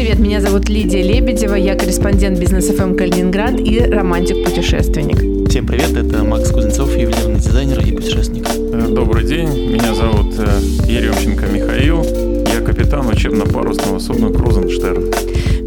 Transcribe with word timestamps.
привет, 0.00 0.18
меня 0.18 0.40
зовут 0.40 0.70
Лидия 0.70 1.02
Лебедева, 1.02 1.56
я 1.56 1.74
корреспондент 1.74 2.38
бизнес 2.38 2.68
ФМ 2.68 2.96
Калининград 2.96 3.60
и 3.60 3.80
романтик-путешественник. 3.80 5.50
Всем 5.50 5.66
привет, 5.66 5.94
это 5.94 6.24
Макс 6.24 6.50
Кузнецов, 6.50 6.96
ювелирный 6.96 7.38
дизайнер 7.38 7.80
и 7.80 7.92
путешественник. 7.94 8.48
Э, 8.48 8.88
добрый 8.88 9.26
день, 9.26 9.70
меня 9.70 9.94
зовут 9.94 10.38
э, 10.38 10.46
Еремченко 10.90 11.44
Михаил, 11.48 12.02
я 12.46 12.64
капитан 12.64 13.08
учебно-парусного 13.08 13.98
судна 13.98 14.32
«Крузенштерн». 14.32 15.04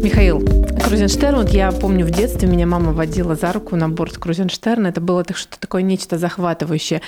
Михаил, 0.02 0.40
Крузенштерн, 0.84 1.36
вот 1.36 1.50
я 1.50 1.70
помню 1.70 2.04
в 2.04 2.10
детстве 2.10 2.48
меня 2.48 2.66
мама 2.66 2.92
водила 2.92 3.36
за 3.36 3.52
руку 3.52 3.76
на 3.76 3.88
борт 3.88 4.18
Крузенштерна. 4.18 4.88
Это 4.88 5.00
было 5.00 5.22
так, 5.22 5.36
что 5.36 5.60
такое 5.60 5.82
нечто 5.82 6.18
захватывающее. 6.18 7.02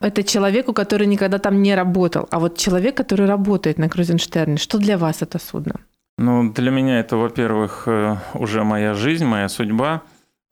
Это 0.00 0.24
человеку, 0.24 0.72
который 0.72 1.06
никогда 1.06 1.38
там 1.38 1.62
не 1.62 1.76
работал. 1.76 2.26
А 2.32 2.40
вот 2.40 2.58
человек, 2.58 2.96
который 2.96 3.26
работает 3.26 3.78
на 3.78 3.88
Крузенштерне, 3.88 4.56
что 4.56 4.78
для 4.78 4.98
вас 4.98 5.18
это 5.22 5.38
судно? 5.38 5.76
Ну, 6.22 6.52
для 6.52 6.70
меня 6.70 7.00
это, 7.00 7.16
во-первых, 7.16 7.88
э, 7.88 8.16
уже 8.34 8.62
моя 8.62 8.94
жизнь, 8.94 9.24
моя 9.24 9.48
судьба. 9.48 10.02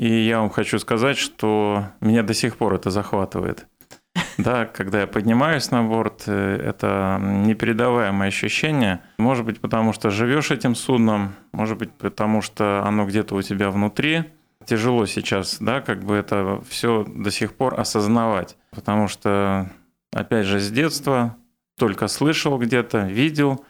И 0.01 0.13
я 0.13 0.41
вам 0.41 0.51
хочу 0.51 0.81
сказать, 0.81 1.17
что 1.17 1.85
меня 2.01 2.25
до 2.25 2.35
сих 2.35 2.57
пор 2.57 2.75
это 2.75 2.91
захватывает. 2.91 3.69
Да, 4.37 4.65
когда 4.65 5.03
я 5.03 5.07
поднимаюсь 5.07 5.71
на 5.71 5.85
борт, 5.85 6.25
э, 6.27 6.57
это 6.57 7.21
непередаваемое 7.21 8.27
ощущение. 8.27 9.01
Может 9.19 9.45
быть, 9.45 9.61
потому 9.61 9.93
что 9.93 10.11
живешь 10.11 10.51
этим 10.51 10.75
судном, 10.75 11.35
может 11.53 11.79
быть, 11.79 11.93
потому 11.93 12.43
что 12.43 12.83
оно 12.85 13.07
где-то 13.07 13.37
у 13.37 13.43
тебя 13.43 13.71
внутри. 13.71 14.25
Тяжело 14.67 15.07
сейчас, 15.07 15.59
да, 15.61 15.81
как 15.81 16.03
бы 16.03 16.17
это 16.17 16.61
все 16.69 17.05
до 17.07 17.31
сих 17.31 17.55
пор 17.55 17.79
осознавать. 17.79 18.57
Потому 18.73 19.07
что, 19.07 19.71
опять 20.13 20.47
же, 20.47 20.59
с 20.59 20.69
детства 20.69 21.37
только 21.79 22.09
слышал 22.09 22.59
где-то, 22.59 23.07
видел, 23.07 23.65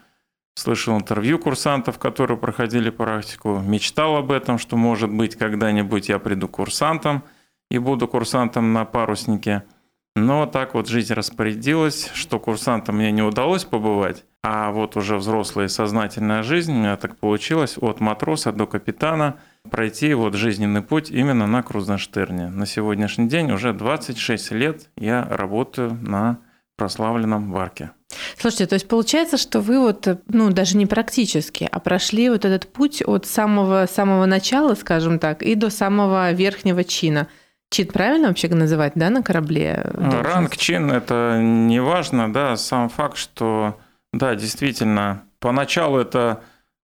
слышал 0.55 0.97
интервью 0.97 1.39
курсантов, 1.39 1.99
которые 1.99 2.37
проходили 2.37 2.89
практику, 2.89 3.59
мечтал 3.59 4.17
об 4.17 4.31
этом, 4.31 4.57
что, 4.57 4.77
может 4.77 5.11
быть, 5.11 5.35
когда-нибудь 5.35 6.09
я 6.09 6.19
приду 6.19 6.47
курсантом 6.47 7.23
и 7.69 7.77
буду 7.77 8.07
курсантом 8.07 8.73
на 8.73 8.85
паруснике– 8.85 9.63
но 10.15 10.45
так 10.45 10.73
вот 10.73 10.89
жизнь 10.89 11.13
распорядилась, 11.13 12.11
что 12.13 12.37
курсантом 12.37 12.97
мне 12.97 13.11
не 13.11 13.21
удалось 13.21 13.63
побывать, 13.63 14.25
а 14.43 14.71
вот 14.71 14.97
уже 14.97 15.15
взрослая 15.15 15.69
сознательная 15.69 16.43
жизнь 16.43 16.73
у 16.73 16.75
меня 16.75 16.97
так 16.97 17.17
получилось 17.17 17.77
от 17.79 18.01
матроса 18.01 18.51
до 18.51 18.67
капитана 18.67 19.37
пройти 19.69 20.13
вот 20.13 20.33
жизненный 20.33 20.81
путь 20.81 21.09
именно 21.11 21.47
на 21.47 21.63
Крузенштерне. 21.63 22.49
На 22.49 22.65
сегодняшний 22.65 23.29
день 23.29 23.51
уже 23.51 23.71
26 23.71 24.51
лет 24.51 24.89
я 24.97 25.25
работаю 25.29 25.97
на 26.01 26.39
прославленном 26.75 27.51
Варке. 27.51 27.91
Слушайте, 28.37 28.67
то 28.67 28.75
есть 28.75 28.87
получается, 28.87 29.37
что 29.37 29.61
вы 29.61 29.79
вот, 29.79 30.07
ну, 30.27 30.51
даже 30.51 30.77
не 30.77 30.85
практически, 30.85 31.67
а 31.71 31.79
прошли 31.79 32.29
вот 32.29 32.45
этот 32.45 32.67
путь 32.67 33.01
от 33.05 33.25
самого, 33.25 33.87
самого 33.91 34.25
начала, 34.25 34.75
скажем 34.75 35.19
так, 35.19 35.43
и 35.43 35.55
до 35.55 35.69
самого 35.69 36.31
верхнего 36.31 36.83
чина– 36.83 37.27
Чин 37.71 37.87
правильно 37.87 38.27
вообще 38.27 38.49
называть, 38.49 38.93
да, 38.95 39.09
на 39.09 39.23
корабле? 39.23 39.89
Ну, 39.93 40.21
ранг, 40.21 40.57
чин– 40.57 40.91
это 40.91 41.39
не 41.41 41.81
важно, 41.81 42.31
да, 42.31 42.57
сам 42.57 42.89
факт, 42.89 43.15
что, 43.15 43.79
да, 44.11 44.35
действительно, 44.35 45.23
поначалу 45.39 45.97
это, 45.97 46.41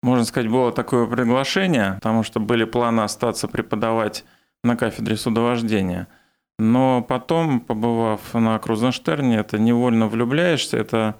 можно 0.03 0.25
сказать, 0.25 0.51
было 0.51 0.73
такое 0.73 1.05
приглашение, 1.05 1.93
потому 1.95 2.23
что 2.23 2.41
были 2.41 2.65
планы 2.65 3.01
остаться 3.01 3.47
преподавать 3.47 4.25
на 4.65 4.75
кафедре 4.75 5.15
судовождения. 5.15 6.09
Но 6.59 7.01
потом, 7.01 7.61
побывав 7.61 8.33
на 8.33 8.59
Крузенштерне, 8.59 9.37
это 9.37 9.57
невольно 9.57 10.09
влюбляешься, 10.09 10.75
это 10.75 11.15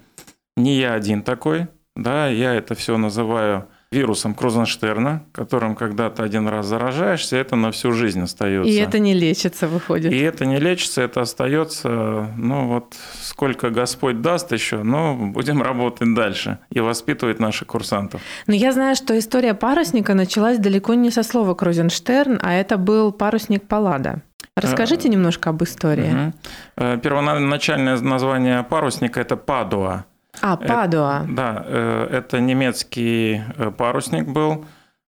не 0.55 0.77
я 0.77 0.93
один 0.93 1.21
такой, 1.21 1.67
да, 1.95 2.27
я 2.27 2.53
это 2.53 2.75
все 2.75 2.97
называю 2.97 3.67
вирусом 3.91 4.33
Крузенштерна, 4.33 5.23
которым 5.31 5.75
когда-то 5.75 6.23
один 6.23 6.47
раз 6.47 6.65
заражаешься, 6.65 7.37
это 7.37 7.55
на 7.55 7.71
всю 7.71 7.93
жизнь 7.93 8.21
остается. 8.21 8.69
И 8.69 8.75
это 8.75 8.99
не 8.99 9.13
лечится, 9.13 9.67
выходит. 9.67 10.11
И 10.11 10.17
это 10.17 10.45
не 10.45 10.59
лечится, 10.59 11.01
это 11.01 11.21
остается, 11.21 12.29
ну 12.35 12.67
вот 12.67 12.95
сколько 13.21 13.69
Господь 13.69 14.21
даст 14.21 14.51
еще, 14.51 14.83
но 14.83 15.15
будем 15.15 15.61
работать 15.61 16.13
дальше 16.13 16.59
и 16.69 16.81
воспитывать 16.81 17.39
наших 17.39 17.69
курсантов. 17.69 18.21
Но 18.47 18.53
я 18.53 18.73
знаю, 18.73 18.95
что 18.95 19.17
история 19.17 19.53
парусника 19.53 20.13
началась 20.13 20.57
далеко 20.57 20.93
не 20.95 21.11
со 21.11 21.23
слова 21.23 21.53
Крузенштерн, 21.53 22.39
а 22.41 22.53
это 22.53 22.77
был 22.77 23.13
парусник 23.13 23.67
Паллада. 23.67 24.21
Расскажите 24.57 25.07
э, 25.07 25.11
немножко 25.11 25.49
об 25.51 25.63
истории. 25.63 26.31
Угу. 26.77 26.99
Первоначальное 27.01 27.97
название 27.99 28.63
парусника– 28.63 29.19
это 29.21 29.37
Падуа. 29.37 30.05
А, 30.41 30.57
Падуа. 30.57 31.23
Это, 31.23 31.33
да, 31.33 31.63
э, 31.65 32.07
это 32.11 32.39
немецкий 32.39 33.41
э, 33.57 33.71
парусник 33.71 34.27
был, 34.27 34.65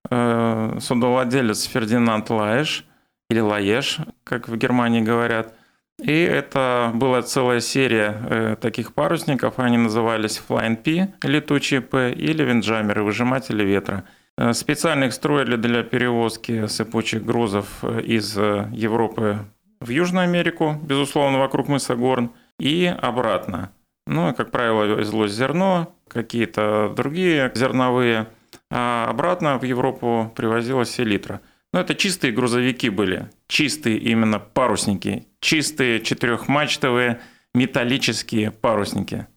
э, 0.10 0.78
судовладелец 0.80 1.64
Фердинанд 1.66 2.30
Лаеш, 2.30 2.86
или 3.30 3.40
Лаеш, 3.40 4.00
как 4.24 4.48
в 4.48 4.56
Германии 4.58 5.02
говорят. 5.02 5.54
И 6.02 6.22
это 6.22 6.92
была 6.94 7.24
целая 7.24 7.60
серия 7.60 8.56
таких 8.62 8.94
парусников, 8.94 9.58
они 9.58 9.78
назывались 9.78 10.42
Flying 10.48 10.76
P, 10.76 11.14
летучие 11.24 11.82
П, 11.82 12.14
или 12.14 12.44
винджамеры, 12.44 13.04
выжиматели 13.04 13.64
ветра. 13.64 14.04
Специально 14.52 15.06
их 15.06 15.14
строили 15.14 15.56
для 15.56 15.82
перевозки 15.82 16.68
сыпучих 16.68 17.26
грузов 17.26 17.84
из 17.84 18.38
Европы 18.38 19.40
в 19.80 19.90
Южную 19.90 20.24
Америку, 20.24 20.80
безусловно, 20.84 21.40
вокруг 21.40 21.68
мыса 21.68 21.96
Горн, 21.96 22.32
и 22.60 22.86
обратно. 22.86 23.72
Ну, 24.08 24.34
как 24.34 24.52
правило, 24.52 24.86
везлось 24.86 25.34
зерно, 25.34 25.94
какие-то 26.08 26.94
другие 26.96 27.52
зерновые, 27.54 28.28
а 28.72 29.08
обратно 29.10 29.60
в 29.60 29.64
Европу 29.64 30.32
привозилось 30.36 30.92
селитра. 30.92 31.42
Но 31.74 31.82
это 31.82 31.94
чистые 31.94 32.32
грузовики 32.32 32.90
были, 32.90 33.30
чистые 33.48 33.98
именно 33.98 34.40
парусники, 34.40 35.28
чистые 35.42 36.00
четырехмачтовые 36.00 37.20
металлические 37.54 38.52
парусники. 38.52 39.28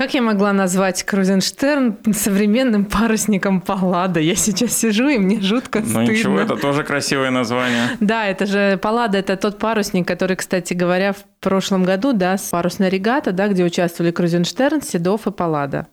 Как 0.00 0.14
я 0.14 0.22
могла 0.22 0.54
назвать 0.54 1.02
Крузенштерн 1.02 1.98
современным 2.14 2.86
парусником 2.86 3.60
Паллада? 3.60 4.18
Я 4.18 4.34
сейчас 4.34 4.72
сижу, 4.72 5.08
и 5.08 5.18
мне 5.18 5.42
жутко 5.42 5.80
стыдно. 5.80 6.04
Ну 6.04 6.10
ничего, 6.10 6.40
это 6.40 6.56
тоже 6.56 6.84
красивое 6.84 7.30
название. 7.30 7.90
Да, 8.00 8.26
это 8.26 8.46
же 8.46 8.78
Паллада, 8.78 9.18
это 9.18 9.36
тот 9.36 9.58
парусник, 9.58 10.08
который, 10.08 10.36
кстати 10.36 10.72
говоря, 10.72 11.12
в 11.12 11.22
прошлом 11.40 11.84
году, 11.84 12.14
да, 12.14 12.38
с 12.38 12.48
парусной 12.48 12.88
регата, 12.88 13.32
да, 13.32 13.48
где 13.48 13.62
участвовали 13.62 14.10
Крузенштерн, 14.10 14.80
Седов 14.80 15.26
и 15.26 15.32
Паллада. 15.32 15.86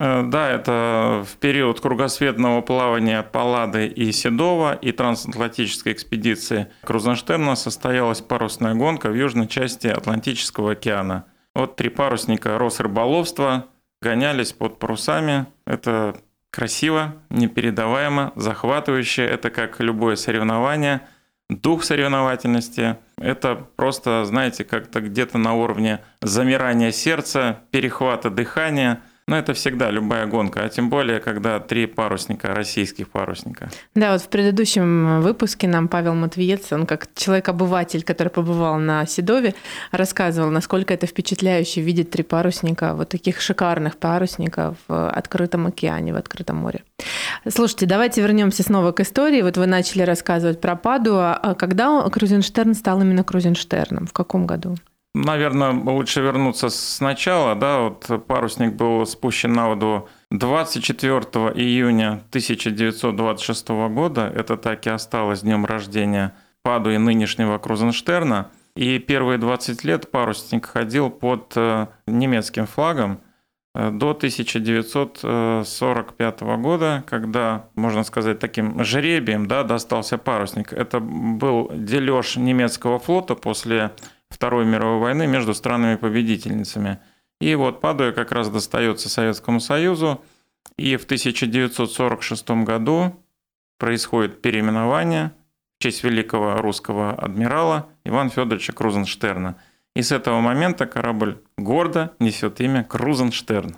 Э, 0.00 0.24
да, 0.24 0.50
это 0.50 1.24
в 1.24 1.36
период 1.36 1.80
кругосветного 1.80 2.60
плавания 2.60 3.22
Паллады 3.22 3.86
и 3.86 4.10
Седова 4.10 4.74
и 4.74 4.90
трансатлантической 4.90 5.92
экспедиции 5.92 6.66
Крузенштерна 6.82 7.54
состоялась 7.54 8.20
парусная 8.20 8.74
гонка 8.74 9.10
в 9.10 9.14
южной 9.14 9.46
части 9.46 9.86
Атлантического 9.86 10.72
океана– 10.72 11.26
вот 11.58 11.76
три 11.76 11.88
парусника 11.88 12.56
Росрыболовства 12.58 13.66
гонялись 14.00 14.52
под 14.52 14.78
парусами. 14.78 15.46
Это 15.66 16.16
красиво, 16.50 17.16
непередаваемо, 17.30 18.32
захватывающе. 18.36 19.24
Это 19.24 19.50
как 19.50 19.80
любое 19.80 20.16
соревнование. 20.16 21.02
Дух 21.50 21.82
соревновательности– 21.82 22.96
это 23.16 23.56
просто, 23.76 24.24
знаете, 24.24 24.64
как-то 24.64 25.00
где-то 25.00 25.38
на 25.38 25.54
уровне 25.54 26.00
замирания 26.20 26.92
сердца, 26.92 27.60
перехвата 27.70 28.30
дыхания– 28.30 29.02
но 29.28 29.36
это 29.36 29.52
всегда 29.52 29.90
любая 29.90 30.26
гонка, 30.26 30.64
а 30.64 30.68
тем 30.68 30.90
более, 30.90 31.20
когда 31.20 31.60
три 31.60 31.86
парусника, 31.86 32.54
российских 32.54 33.08
парусника. 33.10 33.70
Да, 33.94 34.12
вот 34.12 34.22
в 34.22 34.28
предыдущем 34.28 35.20
выпуске 35.20 35.68
нам 35.68 35.88
Павел 35.88 36.14
Матвиец, 36.14 36.72
он 36.72 36.86
как 36.86 37.08
человек-обыватель, 37.14 38.02
который 38.02 38.28
побывал 38.28 38.78
на 38.78 39.06
Седове, 39.06 39.54
рассказывал, 39.92 40.50
насколько 40.50 40.94
это 40.94 41.06
впечатляюще 41.06 41.82
видеть 41.82 42.10
три 42.10 42.22
парусника, 42.22 42.94
вот 42.94 43.10
таких 43.10 43.40
шикарных 43.40 43.98
парусников 43.98 44.76
в 44.88 45.10
открытом 45.10 45.66
океане, 45.66 46.14
в 46.14 46.16
открытом 46.16 46.56
море. 46.56 46.82
Слушайте, 47.46 47.86
давайте 47.86 48.22
вернемся 48.22 48.62
снова 48.62 48.92
к 48.92 49.00
истории. 49.00 49.42
Вот 49.42 49.56
вы 49.56 49.66
начали 49.66 50.02
рассказывать 50.02 50.60
про 50.60 50.74
Падуа. 50.74 51.34
А 51.34 51.54
когда 51.54 52.02
Крузенштерн 52.08 52.74
стал 52.74 53.02
именно 53.02 53.24
Крузенштерном? 53.24 54.06
В 54.06 54.12
каком 54.12 54.46
году? 54.46 54.76
Наверное, 55.24 55.72
лучше 55.72 56.20
вернуться 56.20 56.68
сначала. 56.68 57.56
Да, 57.56 57.80
вот 57.80 58.08
парусник 58.28 58.74
был 58.74 59.04
спущен 59.04 59.52
на 59.52 59.68
воду 59.68 60.08
24 60.30 61.18
июня 61.56 62.22
1926 62.28 63.68
года. 63.68 64.32
Это 64.32 64.56
так 64.56 64.86
и 64.86 64.90
осталось 64.90 65.40
днем 65.40 65.66
рождения 65.66 66.36
Паду 66.62 66.92
и 66.92 66.98
нынешнего 66.98 67.58
Крузенштерна. 67.58 68.52
И 68.76 69.00
первые 69.00 69.38
20 69.38 69.82
лет 69.82 70.08
парусник 70.08 70.66
ходил 70.66 71.10
под 71.10 71.52
э, 71.56 71.88
немецким 72.06 72.68
флагом 72.68 73.20
э, 73.74 73.90
до 73.90 74.10
1945 74.10 76.40
года, 76.42 77.02
когда, 77.08 77.64
можно 77.74 78.04
сказать, 78.04 78.38
таким 78.38 78.84
жребием 78.84 79.48
да, 79.48 79.64
достался 79.64 80.16
парусник. 80.16 80.72
Это 80.72 81.00
был 81.00 81.72
дележ 81.74 82.36
немецкого 82.36 83.00
флота 83.00 83.34
после 83.34 83.90
Второй 84.30 84.64
мировой 84.66 85.00
войны 85.00 85.26
между 85.26 85.54
странами-победительницами. 85.54 86.98
И 87.40 87.54
вот 87.54 87.80
Падуя 87.80 88.12
как 88.12 88.32
раз 88.32 88.48
достается 88.50 89.08
Советскому 89.08 89.60
Союзу. 89.60 90.22
И 90.76 90.96
в 90.96 91.04
1946 91.04 92.50
году 92.64 93.16
происходит 93.78 94.42
переименование 94.42 95.32
в 95.78 95.82
честь 95.82 96.04
великого 96.04 96.56
русского 96.56 97.12
адмирала 97.12 97.88
Ивана 98.04 98.30
Федоровича 98.30 98.72
Крузенштерна. 98.72 99.56
И 99.94 100.02
с 100.02 100.12
этого 100.12 100.40
момента 100.40 100.86
корабль 100.86 101.42
гордо 101.56 102.14
несет 102.18 102.60
имя 102.60 102.84
Крузенштерн. 102.84 103.76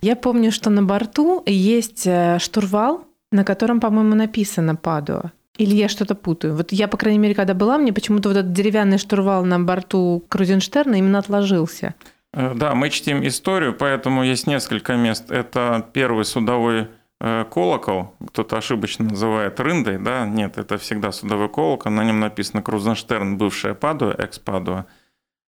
Я 0.00 0.16
помню, 0.16 0.52
что 0.52 0.70
на 0.70 0.82
борту 0.82 1.42
есть 1.46 2.06
э, 2.06 2.38
штурвал, 2.38 3.06
на 3.32 3.44
котором, 3.44 3.80
по-моему, 3.80 4.14
написано 4.14 4.76
«Падуа». 4.76 5.32
Или 5.58 5.74
я 5.74 5.88
что-то 5.88 6.14
путаю? 6.14 6.54
Вот 6.54 6.72
я, 6.72 6.88
по 6.88 6.96
крайней 6.96 7.18
мере, 7.18 7.34
когда 7.34 7.54
была, 7.54 7.78
мне 7.78 7.92
почему-то 7.92 8.28
вот 8.28 8.36
этот 8.36 8.52
деревянный 8.52 8.98
штурвал 8.98 9.44
на 9.44 9.58
борту 9.58 10.24
Крузенштерна 10.28 10.96
именно 10.96 11.18
отложился. 11.18 11.94
Э, 12.32 12.52
да, 12.54 12.74
мы 12.74 12.90
чтим 12.90 13.26
историю, 13.26 13.74
поэтому 13.74 14.22
есть 14.22 14.46
несколько 14.46 14.96
мест. 14.96 15.30
Это 15.30 15.88
первый 15.92 16.24
судовой 16.26 16.88
э, 17.20 17.44
колокол, 17.50 18.14
кто-то 18.28 18.58
ошибочно 18.58 19.06
называет 19.06 19.58
рындой, 19.58 19.98
да, 19.98 20.26
нет, 20.26 20.58
это 20.58 20.76
всегда 20.76 21.12
судовой 21.12 21.48
колокол, 21.48 21.90
на 21.90 22.04
нем 22.04 22.20
написано 22.20 22.62
Крузенштерн, 22.62 23.38
бывшая 23.38 23.74
Падуа, 23.74 24.14
экс-Падуа. 24.18 24.84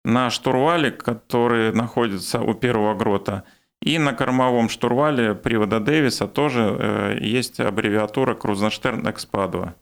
На 0.04 0.28
штурвале, 0.28 0.90
который 0.90 1.72
находится 1.72 2.42
у 2.42 2.52
первого 2.52 2.94
грота, 2.94 3.44
и 3.80 3.98
на 3.98 4.12
кормовом 4.12 4.68
штурвале 4.68 5.34
привода 5.34 5.80
Дэвиса 5.80 6.26
тоже 6.26 6.76
э, 6.78 7.18
есть 7.20 7.60
аббревиатура 7.60 8.34
Крузенштерн 8.34 9.06
экс-Падуа. 9.06 9.74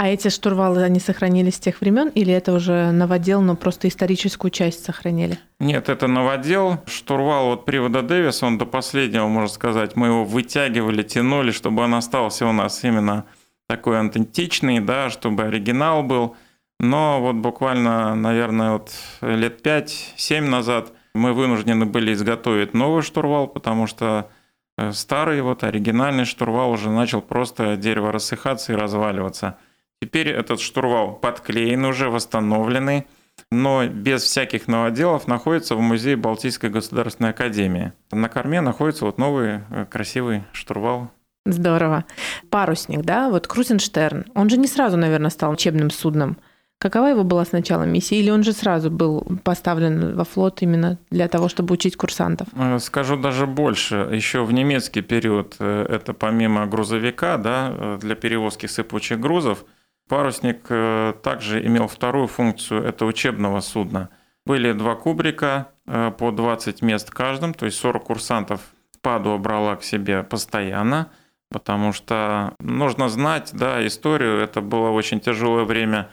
А 0.00 0.06
эти 0.06 0.28
штурвалы, 0.28 0.84
они 0.84 1.00
сохранились 1.00 1.56
с 1.56 1.58
тех 1.58 1.80
времен 1.80 2.10
или 2.10 2.32
это 2.32 2.52
уже 2.52 2.92
новодел, 2.92 3.40
но 3.40 3.56
просто 3.56 3.88
историческую 3.88 4.52
часть 4.52 4.84
сохранили? 4.84 5.40
Нет, 5.58 5.88
это 5.88 6.06
новодел. 6.06 6.78
Штурвал 6.86 7.52
от 7.52 7.64
привода 7.64 8.02
Дэвис, 8.02 8.44
он 8.44 8.58
до 8.58 8.64
последнего, 8.64 9.26
можно 9.26 9.48
сказать, 9.48 9.96
мы 9.96 10.06
его 10.06 10.24
вытягивали, 10.24 11.02
тянули, 11.02 11.50
чтобы 11.50 11.82
он 11.82 11.96
остался 11.96 12.46
у 12.46 12.52
нас 12.52 12.84
именно 12.84 13.24
такой 13.66 13.98
аутентичный, 13.98 14.78
да, 14.78 15.10
чтобы 15.10 15.42
оригинал 15.42 16.04
был. 16.04 16.36
Но 16.78 17.20
вот 17.20 17.34
буквально, 17.34 18.14
наверное, 18.14 18.74
вот 18.74 18.92
лет 19.20 19.66
5-7 19.66 20.42
назад 20.42 20.92
мы 21.12 21.32
вынуждены 21.32 21.86
были 21.86 22.12
изготовить 22.12 22.72
новый 22.72 23.02
штурвал, 23.02 23.48
потому 23.48 23.88
что 23.88 24.30
э, 24.76 24.92
старый, 24.92 25.42
вот 25.42 25.64
оригинальный 25.64 26.24
штурвал 26.24 26.70
уже 26.70 26.88
начал 26.88 27.20
просто 27.20 27.76
дерево 27.76 28.12
рассыхаться 28.12 28.72
и 28.72 28.76
разваливаться– 28.76 29.58
Теперь 30.00 30.28
этот 30.28 30.60
штурвал 30.60 31.14
подклеен 31.16 31.84
уже, 31.84 32.08
восстановленный, 32.08 33.06
но 33.50 33.86
без 33.86 34.22
всяких 34.22 34.68
новоделов 34.68 35.26
находится 35.26 35.74
в 35.74 35.80
музее 35.80 36.16
Балтийской 36.16 36.70
государственной 36.70 37.30
академии. 37.30 37.92
На 38.12 38.28
корме 38.28 38.60
находится 38.60 39.04
вот 39.04 39.18
новый 39.18 39.60
э, 39.70 39.86
красивый 39.90 40.44
штурвал. 40.52 41.10
Здорово. 41.46 42.04
Парусник, 42.50 43.02
да? 43.02 43.28
Вот 43.30 43.46
Крузенштерн, 43.46 44.26
он 44.34 44.50
же 44.50 44.56
не 44.56 44.66
сразу, 44.66 44.96
наверное, 44.96 45.30
стал 45.30 45.52
учебным 45.52 45.90
судном. 45.90 46.36
Какова 46.78 47.06
его 47.06 47.24
была 47.24 47.44
сначала 47.44 47.82
миссия? 47.82 48.20
Или 48.20 48.30
он 48.30 48.44
же 48.44 48.52
сразу 48.52 48.90
был 48.90 49.26
поставлен 49.42 50.14
во 50.14 50.24
флот 50.24 50.62
именно 50.62 50.98
для 51.10 51.26
того, 51.26 51.48
чтобы 51.48 51.74
учить 51.74 51.96
курсантов? 51.96 52.46
Э, 52.54 52.78
скажу 52.78 53.16
даже 53.16 53.46
больше. 53.46 54.08
Еще 54.12 54.44
в 54.44 54.52
немецкий 54.52 55.00
период 55.00 55.56
э, 55.58 55.86
это 55.88 56.12
помимо 56.12 56.66
грузовика, 56.66 57.36
да, 57.36 57.96
для 58.00 58.14
перевозки 58.14 58.66
сыпучих 58.66 59.18
грузов– 59.18 59.64
Парусник 60.08 60.66
э, 60.70 61.14
также 61.22 61.64
имел 61.66 61.86
вторую 61.86 62.26
функцию– 62.26 62.82
это 62.84 63.04
учебного 63.04 63.60
судна. 63.60 64.10
Были 64.46 64.72
два 64.72 64.94
кубрика 64.94 65.68
э, 65.86 66.10
по 66.16 66.30
20 66.30 66.82
мест 66.82 67.10
каждым, 67.10 67.52
то 67.54 67.66
есть 67.66 67.78
40 67.78 68.04
курсантов 68.04 68.60
Падуа 69.02 69.36
брала 69.36 69.76
к 69.76 69.84
себе 69.84 70.22
постоянно, 70.22 71.10
потому 71.50 71.92
что 71.92 72.54
нужно 72.58 73.08
знать 73.08 73.50
да, 73.52 73.86
историю. 73.86 74.40
Это 74.40 74.60
было 74.60 74.90
очень 74.90 75.20
тяжелое 75.20 75.64
время 75.64 76.10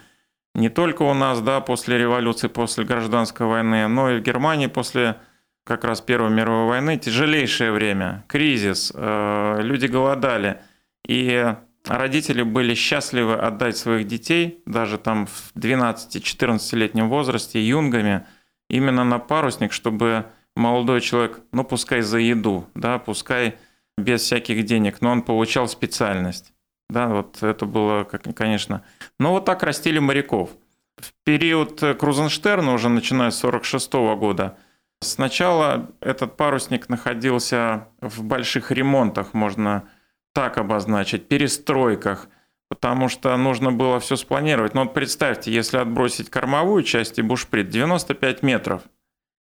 не 0.56 0.70
только 0.70 1.04
у 1.04 1.14
нас 1.14 1.42
да, 1.42 1.60
после 1.60 1.98
революции, 1.98 2.48
после 2.48 2.86
гражданской 2.86 3.46
войны, 3.46 3.88
но 3.88 4.12
и 4.12 4.20
в 4.20 4.24
Германии 4.24 4.68
после 4.68 5.18
как 5.66 5.84
раз 5.84 6.00
Первой 6.00 6.30
мировой 6.30 6.68
войны. 6.68 6.98
Тяжелейшее 6.98 7.72
время, 7.72 8.24
кризис, 8.28 8.92
э, 8.96 9.58
люди 9.62 9.88
голодали. 9.88 10.62
И 11.08 11.56
родители 11.88 12.42
были 12.44 12.74
счастливы 12.74 13.36
отдать 13.36 13.78
своих 13.78 14.08
детей, 14.08 14.62
даже 14.66 14.98
там 14.98 15.28
в 15.28 15.52
12-14-летнем 15.56 17.10
возрасте, 17.10 17.66
юнгами, 17.66 18.26
именно 18.70 19.04
на 19.04 19.20
парусник, 19.20 19.72
чтобы 19.72 20.26
молодой 20.56 21.02
человек, 21.02 21.42
ну 21.52 21.64
пускай 21.64 22.02
за 22.02 22.20
еду, 22.20 22.68
да, 22.76 23.00
пускай 23.00 23.56
без 23.98 24.22
всяких 24.22 24.66
денег, 24.66 25.02
но 25.02 25.12
он 25.12 25.22
получал 25.22 25.68
специальность. 25.68 26.54
Да, 26.90 27.08
вот 27.08 27.42
это 27.42 27.66
было, 27.66 28.04
конечно. 28.04 28.84
Но 29.20 29.32
вот 29.32 29.46
так 29.46 29.64
растили 29.64 30.00
моряков. 30.00 30.52
В 30.98 31.12
период 31.24 31.82
Крузенштерна, 32.00 32.74
уже 32.74 32.90
начиная 32.90 33.32
с 33.32 33.44
1946 33.44 33.94
года, 34.20 34.58
сначала 35.02 35.90
этот 36.00 36.38
парусник 36.38 36.88
находился 36.90 37.88
в 38.02 38.24
больших 38.24 38.72
ремонтах, 38.72 39.34
можно 39.34 39.90
так 40.36 40.58
обозначить, 40.58 41.30
перестройках, 41.30 42.28
потому 42.68 43.08
что 43.08 43.36
нужно 43.38 43.72
было 43.72 44.02
все 44.02 44.18
спланировать. 44.18 44.74
Но 44.74 44.84
вот 44.84 44.94
представьте, 44.94 45.52
если 45.52 45.78
отбросить 45.78 46.30
кормовую 46.30 46.84
часть 46.84 47.18
и 47.18 47.22
бушприт, 47.22 47.70
95 47.70 48.44
метров, 48.44 48.82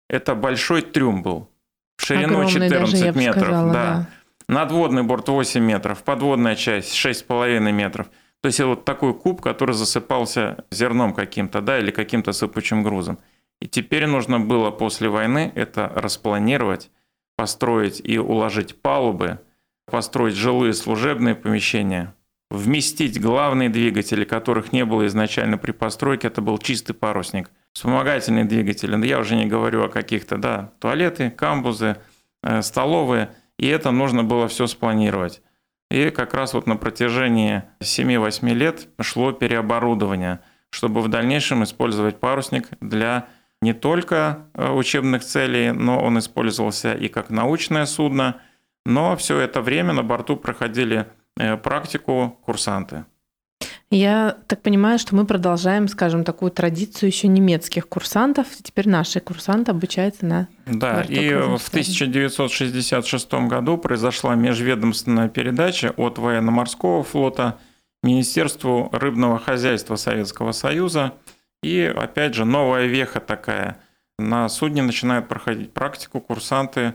это 0.09 0.37
большой 0.37 0.83
трюм 0.83 1.25
был, 1.25 1.51
в 1.97 2.07
ширину 2.07 2.39
Огромный 2.39 2.53
14 2.53 3.01
даже, 3.01 3.19
метров. 3.19 3.43
Сказала, 3.43 3.73
да. 3.73 3.95
да. 3.95 4.09
Надводный 4.47 5.03
борт 5.03 5.29
8 5.29 5.61
метров, 5.61 6.05
подводная 6.05 6.55
часть 6.55 6.95
6,5 6.95 7.73
метров. 7.73 8.07
То 8.41 8.47
есть 8.47 8.61
вот 8.61 8.85
такой 8.85 9.15
куб, 9.15 9.41
который 9.41 9.75
засыпался 9.75 10.65
зерном 10.71 11.13
каким-то, 11.13 11.61
да, 11.61 11.81
или 11.81 11.91
каким-то 11.91 12.33
сыпучим 12.33 12.85
грузом. 12.85 13.19
И 13.61 13.67
теперь 13.67 14.07
нужно 14.07 14.39
было 14.39 14.71
после 14.71 15.09
войны 15.09 15.51
это 15.57 15.91
распланировать, 15.93 16.91
построить 17.37 18.01
и 18.05 18.17
уложить 18.19 18.81
палубы, 18.81 19.41
построить 19.87 20.35
жилые 20.35 20.75
служебные 20.75 21.35
помещения, 21.35 22.15
вместить 22.51 23.21
главные 23.21 23.69
двигатели, 23.69 24.25
которых 24.25 24.73
не 24.73 24.85
было 24.85 25.07
изначально 25.07 25.59
при 25.59 25.73
постройке, 25.73 26.29
это 26.29 26.41
был 26.41 26.59
чистый 26.59 26.95
парусник. 26.95 27.51
Вспомогательные 27.73 28.45
двигатели, 28.45 29.05
я 29.07 29.19
уже 29.19 29.35
не 29.35 29.47
говорю 29.47 29.85
о 29.85 29.89
каких-то, 29.89 30.39
да, 30.39 30.73
туалеты, 30.79 31.31
камбузы, 31.31 31.97
э, 32.43 32.63
столовые, 32.63 33.31
и 33.59 33.67
это 33.67 33.91
нужно 33.91 34.23
было 34.25 34.49
все 34.49 34.67
спланировать. 34.67 35.43
И 35.91 36.11
как 36.11 36.35
раз 36.35 36.55
вот 36.55 36.67
на 36.67 36.77
протяжении 36.77 37.65
7-8 37.81 38.53
лет 38.55 38.89
шло 39.01 39.33
переоборудование, 39.33 40.41
чтобы 40.71 41.03
в 41.03 41.09
дальнейшем 41.09 41.63
использовать 41.65 42.21
парусник 42.21 42.69
для 42.81 43.29
не 43.61 43.73
только 43.73 44.47
э, 44.55 44.71
учебных 44.71 45.25
целей, 45.25 45.73
но 45.73 46.03
он 46.03 46.19
использовался 46.19 46.95
и 46.95 47.09
как 47.09 47.31
научное 47.31 47.87
судно– 47.87 48.41
но 48.85 49.17
все 49.17 49.39
это 49.39 49.61
время 49.61 49.93
на 49.93 50.03
борту 50.03 50.37
проходили 50.37 51.07
э, 51.39 51.57
практику 51.57 52.39
курсанты. 52.45 53.05
Я 53.91 54.39
так 54.49 54.61
понимаю, 54.63 54.99
что 54.99 55.15
мы 55.15 55.25
продолжаем, 55.25 55.87
скажем, 55.87 56.25
такую 56.25 56.51
традицию 56.51 57.11
еще 57.11 57.29
немецких 57.29 57.89
курсантов. 57.89 58.49
Теперь 58.63 58.89
наши 58.89 59.21
курсанты 59.21 59.71
обучаются 59.71 60.27
на 60.27 60.49
Да, 60.67 61.03
и 61.03 61.33
в 61.33 61.69
1966 61.69 63.33
году 63.47 63.79
произошла 63.79 64.35
межведомственная 64.35 65.29
передача 65.29 65.95
от 65.97 66.19
военно-морского 66.19 67.05
флота 67.05 67.59
Министерству 68.03 68.89
рыбного 68.93 69.39
хозяйства 69.39 69.95
Советского 69.95 70.53
Союза. 70.53 71.15
И 71.63 71.81
опять 71.81 72.35
же, 72.35 72.45
новая 72.45 72.87
веха 72.87 73.21
такая. 73.21 73.79
На 74.19 74.49
судне 74.49 74.83
начинают 74.83 75.29
проходить 75.29 75.73
практику 75.73 76.21
курсанты 76.21 76.95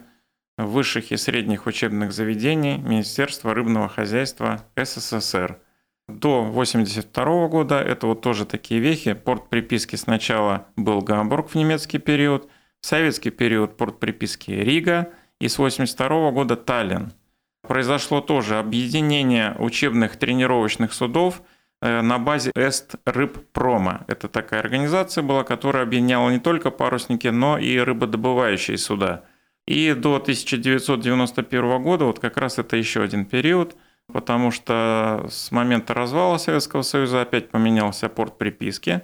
высших 0.65 1.11
и 1.11 1.17
средних 1.17 1.67
учебных 1.67 2.11
заведений 2.11 2.77
Министерства 2.77 3.53
рыбного 3.53 3.87
хозяйства 3.87 4.65
СССР. 4.75 5.59
До 6.07 6.39
1982 6.39 7.47
года, 7.47 7.79
это 7.79 8.07
вот 8.07 8.21
тоже 8.21 8.45
такие 8.45 8.81
вехи, 8.81 9.13
порт 9.13 9.49
приписки 9.49 9.95
сначала 9.95 10.67
был 10.75 11.01
Гамбург 11.01 11.51
в 11.51 11.55
немецкий 11.55 11.99
период, 11.99 12.49
в 12.81 12.87
советский 12.87 13.29
период 13.29 13.77
порт 13.77 13.99
приписки 13.99 14.51
Рига 14.51 15.11
и 15.39 15.47
с 15.47 15.55
1982 15.59 16.31
года 16.31 16.55
Таллин. 16.55 17.13
Произошло 17.61 18.21
тоже 18.21 18.57
объединение 18.57 19.55
учебных 19.59 20.17
тренировочных 20.17 20.93
судов 20.93 21.43
э, 21.81 22.01
на 22.01 22.17
базе 22.17 22.51
Эст 22.55 22.95
Рыбпрома. 23.05 24.05
Это 24.07 24.27
такая 24.27 24.61
организация 24.61 25.21
была, 25.21 25.43
которая 25.43 25.83
объединяла 25.83 26.31
не 26.31 26.39
только 26.39 26.71
парусники, 26.71 27.27
но 27.27 27.57
и 27.57 27.77
рыбодобывающие 27.77 28.77
суда– 28.77 29.23
и 29.69 29.93
до 29.93 30.15
1991 30.15 31.83
года, 31.83 32.05
вот 32.05 32.17
как 32.17 32.37
раз 32.37 32.57
это 32.57 32.75
еще 32.75 33.03
один 33.03 33.23
период, 33.23 33.75
потому 34.11 34.49
что 34.49 35.27
с 35.29 35.51
момента 35.51 35.93
развала 35.93 36.39
Советского 36.39 36.81
Союза 36.81 37.21
опять 37.21 37.51
поменялся 37.51 38.09
порт 38.09 38.39
приписки, 38.39 39.01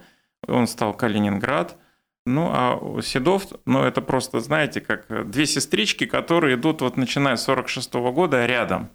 он 0.48 0.66
стал 0.66 0.96
Калининград, 0.96 1.78
Ну, 2.26 2.50
а 2.52 3.00
Седов, 3.04 3.46
ну, 3.66 3.84
это 3.84 4.02
просто, 4.02 4.40
знаете, 4.40 4.82
как 4.82 5.30
две 5.30 5.46
сестрички, 5.46 6.08
которые 6.08 6.56
идут 6.56 6.82
вот 6.82 6.98
начиная 6.98 7.36
с 7.36 7.44
46 7.44 7.94
года 7.94 8.48
рядом. 8.48 8.90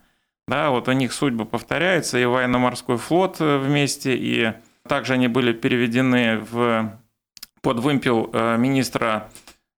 Да, 0.48 0.70
вот 0.70 0.88
у 0.88 0.92
них 0.92 1.12
судьбы 1.12 1.44
повторяются, 1.44 2.18
и 2.18 2.24
военно-морской 2.24 2.96
флот 2.96 3.36
э, 3.38 3.58
вместе, 3.58 4.16
и 4.16 4.54
также 4.88 5.12
они 5.12 5.28
были 5.28 5.52
переведены 5.52 6.38
в, 6.38 6.98
под 7.62 7.78
вымпел 7.78 8.30
э, 8.32 8.56
министра 8.58 9.30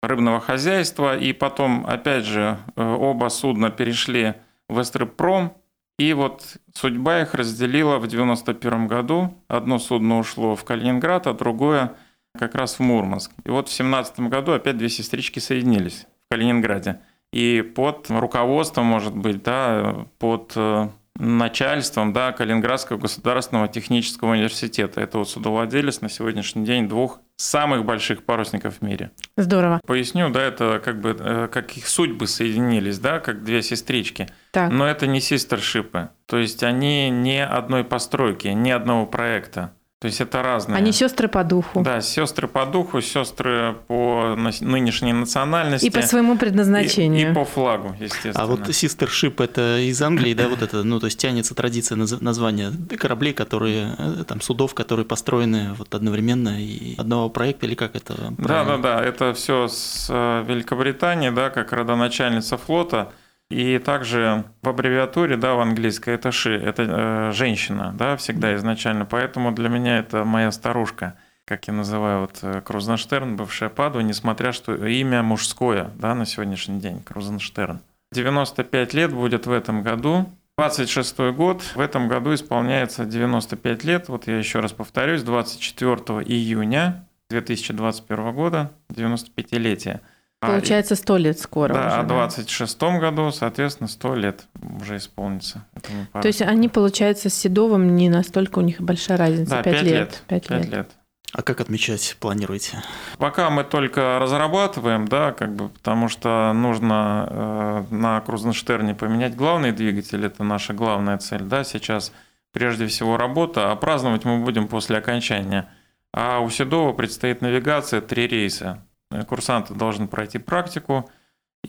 рыбного 0.03 0.39
хозяйства, 0.39 1.17
и 1.17 1.33
потом, 1.33 1.85
опять 1.87 2.25
же, 2.25 2.57
э, 2.75 2.83
оба 2.83 3.29
судна 3.29 3.71
перешли 3.71 4.35
в 4.69 4.81
Эстропром, 4.81 5.53
и 5.97 6.13
вот 6.13 6.57
судьба 6.73 7.21
их 7.21 7.33
разделила 7.33 7.97
в 7.99 8.07
91 8.07 8.87
году. 8.87 9.37
Одно 9.47 9.79
судно 9.79 10.19
ушло 10.19 10.55
в 10.55 10.63
Калининград, 10.63 11.27
а 11.27 11.33
другое 11.33 11.93
как 12.37 12.55
раз 12.55 12.75
в 12.75 12.79
Мурманск. 12.79 13.31
И 13.45 13.49
вот 13.49 13.69
в 13.69 13.73
17 13.73 14.19
году 14.21 14.53
опять 14.53 14.77
две 14.77 14.89
сестрички 14.89 15.39
соединились 15.39 16.07
в 16.25 16.33
Калининграде. 16.33 16.99
И 17.31 17.61
под 17.61 18.09
руководством, 18.09 18.85
может 18.85 19.15
быть, 19.15 19.43
да, 19.43 20.07
под 20.19 20.53
э, 20.55 20.89
начальством 21.17 22.13
да, 22.13 22.31
Калининградского 22.31 22.97
государственного 22.97 23.67
технического 23.67 24.31
университета. 24.31 25.01
Это 25.01 25.19
вот 25.19 25.29
судовладелец 25.29 26.01
на 26.01 26.09
сегодняшний 26.09 26.65
день 26.65 26.89
двух 26.89 27.19
самых 27.35 27.85
больших 27.85 28.23
парусников 28.23 28.77
в 28.77 28.81
мире. 28.81 29.11
Здорово. 29.37 29.79
Поясню, 29.85 30.29
да, 30.29 30.41
это 30.41 30.81
как 30.83 31.01
бы 31.01 31.15
э, 31.19 31.47
как 31.51 31.75
их 31.77 31.87
судьбы 31.87 32.27
соединились, 32.27 32.99
да, 32.99 33.19
как 33.19 33.43
две 33.43 33.61
сестрички. 33.61 34.27
Так. 34.51 34.71
Но 34.71 34.87
это 34.87 35.07
не 35.07 35.19
систершипы. 35.19 36.09
То 36.25 36.37
есть 36.37 36.63
они 36.63 37.09
не 37.09 37.45
одной 37.45 37.83
постройки, 37.83 38.47
не 38.47 38.71
одного 38.71 39.05
проекта. 39.05 39.73
То 40.03 40.07
есть 40.07 40.19
это 40.19 40.43
разные. 40.43 40.77
Они 40.77 40.91
сестры 40.91 41.29
по 41.29 41.45
духу. 41.45 41.81
Да, 41.81 42.01
сестры 42.01 42.49
по 42.49 42.65
духу, 42.65 42.99
сестры 42.99 43.73
по 43.87 44.35
нынешней 44.59 45.13
национальности. 45.13 45.85
И 45.85 45.89
по 45.89 46.01
своему 46.01 46.37
предназначению. 46.37 47.29
И, 47.29 47.31
и 47.31 47.33
по 47.33 47.45
флагу, 47.45 47.95
естественно. 47.97 48.33
А 48.35 48.45
вот 48.45 48.67
sistership 48.67 49.41
это 49.41 49.79
из 49.79 50.01
Англии, 50.01 50.33
да, 50.33 50.49
вот 50.49 50.61
это, 50.61 50.83
ну, 50.83 50.99
то 50.99 51.05
есть 51.05 51.17
тянется 51.17 51.55
традиция 51.55 51.95
названия 51.95 52.73
кораблей, 52.99 53.31
которые, 53.31 53.95
э, 53.97 54.25
там, 54.27 54.41
судов, 54.41 54.73
которые 54.73 55.05
построены 55.05 55.73
вот 55.77 55.95
одновременно 55.95 56.61
и 56.61 56.95
одного 56.97 57.29
проекта, 57.29 57.65
или 57.65 57.75
как 57.75 57.95
это? 57.95 58.33
Да, 58.37 58.65
да, 58.65 58.75
да, 58.75 59.01
это 59.01 59.33
все 59.33 59.69
с 59.69 60.07
э, 60.09 60.43
Великобритании, 60.45 61.29
да, 61.29 61.49
как 61.49 61.71
родоначальница 61.71 62.57
флота– 62.57 63.13
и 63.53 63.77
также 63.77 64.43
в 64.61 64.69
аббревиатуре, 64.69 65.37
да, 65.37 65.53
в 65.53 65.59
английской 65.59 66.15
это 66.15 66.31
ши, 66.31 66.53
это 66.53 66.83
э, 66.83 67.31
женщина, 67.33 67.93
да, 67.97 68.17
всегда 68.17 68.55
изначально. 68.55 69.05
Поэтому 69.05 69.51
для 69.51 69.69
меня 69.69 69.99
это 69.99 70.25
моя 70.25 70.51
старушка, 70.51 71.15
как 71.45 71.67
я 71.67 71.73
называю 71.73 72.21
вот 72.21 72.39
э, 72.41 72.61
Крузенштерн, 72.61 73.35
бывшая 73.35 73.69
Паду, 73.69 74.01
несмотря 74.01 74.51
что 74.51 74.73
имя 74.73 75.21
мужское, 75.21 75.91
да, 75.95 76.15
на 76.15 76.25
сегодняшний 76.25 76.79
день, 76.79 77.03
Крузенштерн. 77.03 77.79
95 78.11 78.93
лет 78.93 79.13
будет 79.13 79.45
в 79.45 79.51
этом 79.51 79.83
году. 79.83 80.25
26 80.57 81.17
год, 81.35 81.61
в 81.75 81.79
этом 81.79 82.07
году 82.07 82.33
исполняется 82.33 83.05
95 83.05 83.83
лет. 83.83 84.07
Вот 84.07 84.27
я 84.27 84.37
еще 84.37 84.59
раз 84.59 84.71
повторюсь, 84.71 85.23
24 85.23 85.95
июня 86.25 87.07
2021 87.29 88.33
года, 88.33 88.71
95-летие. 88.91 90.01
А, 90.43 90.47
Получается, 90.47 90.95
сто 90.95 91.15
лет 91.15 91.39
скоро. 91.39 91.73
Да, 91.73 91.87
уже, 91.87 91.95
а 91.95 92.03
в 92.03 92.07
26 92.07 92.79
да? 92.79 92.99
году, 92.99 93.31
соответственно, 93.31 93.87
сто 93.87 94.13
лет 94.13 94.45
уже 94.81 94.97
исполнится. 94.97 95.65
То 96.11 96.27
есть 96.27 96.41
они, 96.41 96.67
получается, 96.67 97.29
с 97.29 97.33
Седовым 97.33 97.95
не 97.95 98.09
настолько 98.09 98.59
у 98.59 98.61
них 98.61 98.81
большая 98.81 99.17
разница. 99.17 99.51
Да, 99.51 99.63
5 99.63 99.81
лет. 99.83 100.23
5 100.27 100.49
лет. 100.49 100.65
лет. 100.65 100.89
А 101.31 101.41
как 101.41 101.61
отмечать 101.61 102.17
планируете? 102.19 102.83
Пока 103.17 103.49
мы 103.49 103.63
только 103.63 104.19
разрабатываем, 104.19 105.07
да, 105.07 105.31
как 105.31 105.55
бы, 105.55 105.69
потому 105.69 106.09
что 106.09 106.51
нужно 106.53 107.27
э, 107.29 107.83
на 107.89 108.21
Крузенштерне 108.21 108.93
поменять 108.93 109.35
главный 109.35 109.71
двигатель, 109.71 110.23
это 110.25 110.43
наша 110.43 110.73
главная 110.73 111.17
цель, 111.17 111.41
да, 111.41 111.63
сейчас 111.63 112.11
прежде 112.51 112.85
всего 112.85 113.17
работа, 113.17 113.71
а 113.71 113.75
праздновать 113.75 114.25
мы 114.25 114.43
будем 114.43 114.67
после 114.67 114.97
окончания. 114.97 115.69
А 116.13 116.39
у 116.39 116.49
Седова 116.49 116.93
предстоит 116.93 117.41
навигация, 117.41 118.01
три 118.01 118.27
рейса. 118.27 118.85
Э, 119.13 119.23
курсанты 119.23 119.73
должны 119.73 120.07
пройти 120.07 120.39
практику, 120.39 121.09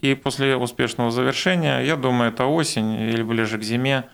и 0.01 0.15
после 0.15 0.57
успешного 0.57 1.11
завершения, 1.11 1.79
я 1.81 1.95
думаю, 1.95 2.31
это 2.31 2.45
осень 2.45 2.93
или 2.93 3.23
ближе 3.23 3.57
к 3.57 3.63
зиме 3.63 4.09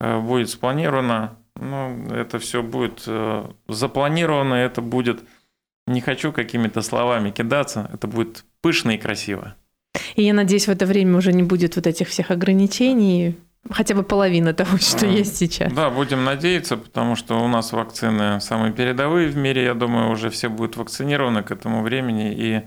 э, 0.00 0.20
будет 0.20 0.50
спланировано. 0.50 1.36
Ну, 1.56 2.08
это 2.12 2.38
все 2.38 2.62
будет 2.62 3.04
э, 3.06 3.50
запланировано, 3.68 4.54
это 4.54 4.82
будет, 4.82 5.22
не 5.86 6.00
хочу 6.00 6.32
какими-то 6.32 6.82
словами 6.82 7.30
кидаться, 7.30 7.90
это 7.92 8.06
будет 8.06 8.44
пышно 8.60 8.90
и 8.90 8.98
красиво. 8.98 9.54
И 10.16 10.22
я 10.22 10.34
надеюсь, 10.34 10.66
в 10.66 10.70
это 10.70 10.86
время 10.86 11.16
уже 11.16 11.32
не 11.32 11.42
будет 11.42 11.76
вот 11.76 11.86
этих 11.86 12.08
всех 12.08 12.30
ограничений, 12.30 13.36
хотя 13.70 13.94
бы 13.94 14.02
половина 14.02 14.52
того, 14.52 14.78
что 14.78 15.06
есть 15.06 15.36
сейчас. 15.36 15.72
Да, 15.72 15.90
будем 15.90 16.24
надеяться, 16.24 16.76
потому 16.76 17.16
что 17.16 17.42
у 17.42 17.48
нас 17.48 17.72
вакцины 17.72 18.40
самые 18.40 18.72
передовые 18.72 19.28
в 19.28 19.36
мире. 19.36 19.64
Я 19.64 19.74
думаю, 19.74 20.10
уже 20.10 20.30
все 20.30 20.48
будут 20.48 20.76
вакцинированы 20.76 21.42
к 21.42 21.50
этому 21.50 21.82
времени, 21.82 22.32
и 22.32 22.62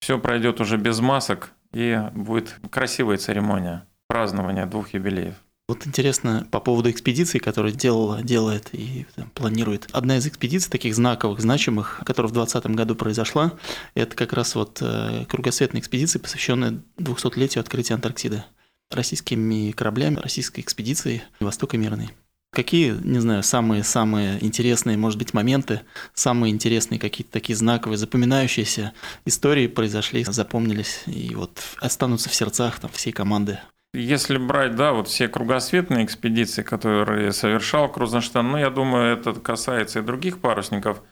все 0.00 0.18
пройдет 0.18 0.60
уже 0.60 0.76
без 0.76 1.00
масок, 1.00 1.52
и 1.72 2.00
будет 2.14 2.56
красивая 2.70 3.18
церемония 3.18 3.86
празднования 4.06 4.66
двух 4.66 4.94
юбилеев. 4.94 5.34
Вот 5.68 5.86
интересно 5.86 6.48
по 6.50 6.60
поводу 6.60 6.90
экспедиции, 6.90 7.38
которую 7.38 7.74
делала, 7.74 8.22
делает 8.22 8.70
и 8.72 9.04
там, 9.14 9.28
планирует. 9.34 9.86
Одна 9.92 10.16
из 10.16 10.26
экспедиций 10.26 10.70
таких 10.70 10.94
знаковых, 10.94 11.40
значимых, 11.40 12.00
которая 12.06 12.30
в 12.30 12.32
2020 12.32 12.74
году 12.74 12.94
произошла, 12.94 13.52
это 13.94 14.16
как 14.16 14.32
раз 14.32 14.54
вот 14.54 14.78
э, 14.80 15.26
кругосветная 15.28 15.82
экспедиция, 15.82 16.20
посвященная 16.20 16.80
200-летию 16.96 17.60
открытия 17.60 17.94
Антарктиды 17.94 18.44
российскими 18.90 19.72
кораблями, 19.72 20.16
российской 20.16 20.60
экспедицией 20.60 21.22
Востока 21.38 21.76
Мирной. 21.76 22.12
Какие, 22.50 22.92
не 23.04 23.18
знаю, 23.18 23.42
самые-самые 23.42 24.42
интересные, 24.42 24.96
может 24.96 25.18
быть, 25.18 25.34
моменты, 25.34 25.82
самые 26.14 26.52
интересные 26.52 26.98
какие-то 26.98 27.32
такие 27.32 27.54
знаковые, 27.54 27.98
запоминающиеся 27.98 28.94
истории 29.26 29.66
произошли, 29.66 30.24
запомнились 30.24 31.02
и 31.06 31.34
вот 31.34 31.60
останутся 31.78 32.30
в 32.30 32.34
сердцах 32.34 32.80
там, 32.80 32.90
всей 32.90 33.12
команды? 33.12 33.60
Если 33.94 34.38
брать, 34.38 34.76
да, 34.76 34.92
вот 34.92 35.08
все 35.08 35.28
кругосветные 35.28 36.04
экспедиции, 36.04 36.62
которые 36.62 37.32
совершал 37.32 37.90
Крузенштейн, 37.90 38.46
ну, 38.46 38.58
я 38.58 38.70
думаю, 38.70 39.16
это 39.16 39.32
касается 39.34 39.98
и 39.98 40.02
других 40.02 40.40
парусников. 40.40 41.02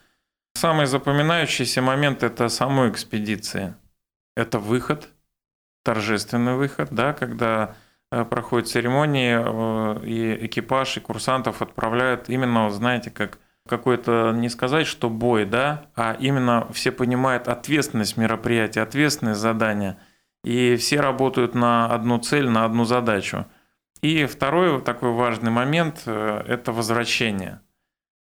Самый 0.54 0.86
запоминающийся 0.86 1.82
момент– 1.82 2.22
это 2.24 2.48
самой 2.48 2.90
экспедиции. 2.90 3.74
Это 4.36 4.58
выход– 4.58 5.08
торжественный 5.84 6.54
выход, 6.54 6.88
да, 6.90 7.12
когда 7.12 7.76
э, 8.20 8.24
проходит 8.24 8.68
церемонии, 8.68 9.36
э, 9.38 10.06
и 10.06 10.46
экипаж, 10.46 10.96
и 10.96 11.00
курсантов 11.00 11.62
отправляют 11.62 12.28
именно, 12.28 12.70
знаете, 12.70 13.10
как 13.10 13.38
какой-то, 13.68 14.32
не 14.32 14.48
сказать, 14.48 14.86
что 14.86 15.10
бой, 15.10 15.44
да, 15.44 15.86
а 15.96 16.16
именно 16.20 16.68
все 16.72 16.92
понимают 16.92 17.48
ответственность 17.48 18.16
мероприятия, 18.16 18.82
ответственность 18.82 19.40
задания, 19.40 19.98
и 20.44 20.76
все 20.76 21.00
работают 21.00 21.54
на 21.54 21.86
одну 21.86 22.18
цель, 22.18 22.48
на 22.48 22.64
одну 22.64 22.84
задачу. 22.84 23.46
И 24.02 24.26
второй 24.26 24.80
такой 24.82 25.10
важный 25.12 25.50
момент 25.50 26.02
э,– 26.06 26.44
это 26.46 26.72
возвращение. 26.72 27.60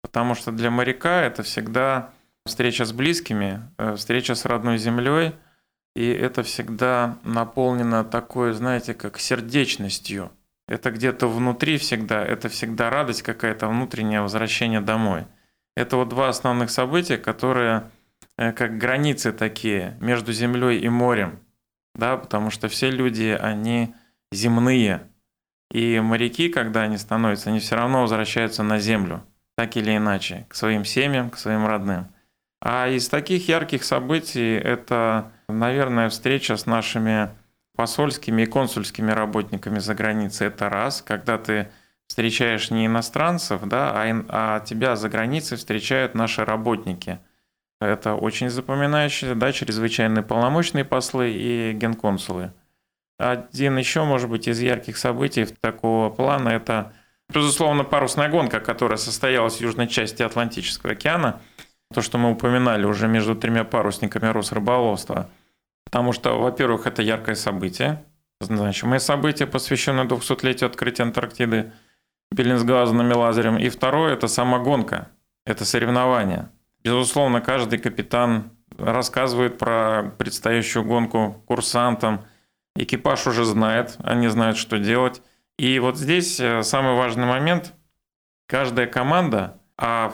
Потому 0.02 0.35
что 0.35 0.52
для 0.52 0.70
моряка 0.70 1.23
это 1.23 1.42
всегда 1.42 2.11
встреча 2.47 2.85
с 2.85 2.92
близкими, 2.92 3.61
встреча 3.97 4.35
с 4.35 4.44
родной 4.44 4.78
землей– 4.78 5.35
и 5.94 6.06
это 6.09 6.42
всегда 6.42 7.18
наполнено 7.25 8.04
такой, 8.04 8.52
знаете, 8.52 8.94
как 8.94 9.18
сердечностью. 9.18 10.30
Это 10.68 10.90
где-то 10.92 11.26
внутри 11.26 11.78
всегда, 11.78 12.25
это 12.25 12.49
всегда 12.49 12.90
радость 12.90 13.23
какая-то, 13.23 13.68
внутреннее 13.68 14.23
возвращение 14.23 14.80
домой. 14.80 15.26
Это 15.76 15.97
вот 15.97 16.09
два 16.09 16.28
основных 16.28 16.70
события, 16.70 17.16
которые 17.16 17.90
э, 18.38 18.52
как 18.52 18.78
границы 18.78 19.32
такие 19.32 19.97
между 20.00 20.32
землей 20.32 20.78
и 20.78 20.88
морем, 20.88 21.40
да, 21.94 22.16
потому 22.16 22.50
что 22.50 22.68
все 22.68 22.90
люди, 22.90 23.37
они 23.40 23.94
земные, 24.30 25.02
и 25.73 26.00
моряки, 26.00 26.49
когда 26.49 26.82
они 26.82 26.99
становятся, 26.99 27.50
они 27.50 27.61
все 27.61 27.76
равно 27.76 28.02
возвращаются 28.02 28.62
на 28.62 28.78
землю, 28.78 29.25
так 29.56 29.76
или 29.76 29.97
иначе, 29.97 30.47
к 30.49 30.54
своим 30.54 30.85
семьям, 30.85 31.30
к 31.30 31.38
своим 31.38 31.66
родным. 31.66 32.09
А 32.62 32.88
из 32.88 33.09
таких 33.09 33.49
ярких 33.49 33.85
событий 33.85 34.55
это 34.55 35.33
Наверное, 35.52 36.09
встреча 36.09 36.57
с 36.57 36.67
нашими 36.67 37.31
посольскими 37.76 38.43
и 38.43 38.47
консульскими 38.47 39.11
работниками 39.11 39.79
за 39.79 39.95
границей– 39.95 40.47
это 40.49 40.69
раз, 40.69 41.02
когда 41.02 41.38
ты 41.38 41.71
встречаешь 42.07 42.71
не 42.71 42.87
иностранцев, 42.87 43.62
да, 43.64 43.93
а, 43.95 44.25
а 44.29 44.61
тебя 44.61 44.97
за 44.97 45.09
границей 45.09 45.57
встречают 45.57 46.14
наши 46.14 46.45
работники. 46.45 47.19
Это 47.81 48.14
очень 48.14 48.50
запоминающие, 48.50 49.35
да, 49.35 49.52
чрезвычайные 49.52 50.23
полномочные 50.23 50.85
послы 50.85 51.31
и 51.31 51.73
генконсулы. 51.73 52.52
Один 53.19 53.79
еще, 53.79 54.05
может 54.05 54.29
быть, 54.29 54.49
из 54.49 54.61
ярких 54.61 54.99
событий 54.99 55.47
такого 55.47 56.11
плана– 56.11 56.49
это, 56.50 56.93
безусловно, 57.33 57.85
парусная 57.85 58.29
гонка, 58.29 58.61
которая 58.61 58.99
состоялась 58.99 59.57
в 59.57 59.61
южной 59.61 59.88
части 59.88 60.23
Атлантического 60.23 60.93
океана– 60.93 61.40
то, 61.92 62.02
что 62.02 62.18
мы 62.18 62.30
упоминали 62.30 62.85
уже 62.85 63.09
между 63.09 63.35
тремя 63.35 63.64
парусниками 63.64 64.28
Росрыболовства. 64.28 65.28
Потому 65.85 66.12
что, 66.12 66.38
во-первых, 66.38 66.87
это 66.87 67.02
яркое 67.02 67.35
событие, 67.35 68.04
значимое 68.40 69.00
событие, 69.00 69.49
посвященное 69.49 70.04
200-летию 70.04 70.68
открытия 70.68 71.02
Антарктиды 71.02 71.73
Беллинсгаузеном 72.30 73.11
и 73.11 73.14
Лазарем. 73.14 73.59
И 73.59 73.68
второе– 73.68 74.12
это 74.14 74.28
сама 74.28 74.61
гонка, 74.61 75.09
это 75.44 75.64
соревнование. 75.64 76.49
Безусловно, 76.85 77.40
каждый 77.40 77.78
капитан 77.78 78.52
рассказывает 78.78 79.59
про 79.59 80.14
предстоящую 80.16 80.85
гонку 80.85 81.42
курсантам. 81.47 82.25
Экипаж 82.76 83.26
уже 83.26 83.44
знает, 83.44 83.97
они 83.99 84.28
знают, 84.28 84.56
что 84.56 84.78
делать. 84.78 85.23
И 85.59 85.78
вот 85.80 85.99
здесь 85.99 86.38
э, 86.40 86.62
самый 86.62 86.94
важный 86.94 87.26
момент. 87.26 87.75
Каждая 88.47 88.87
команда, 88.87 89.61
а 89.76 90.12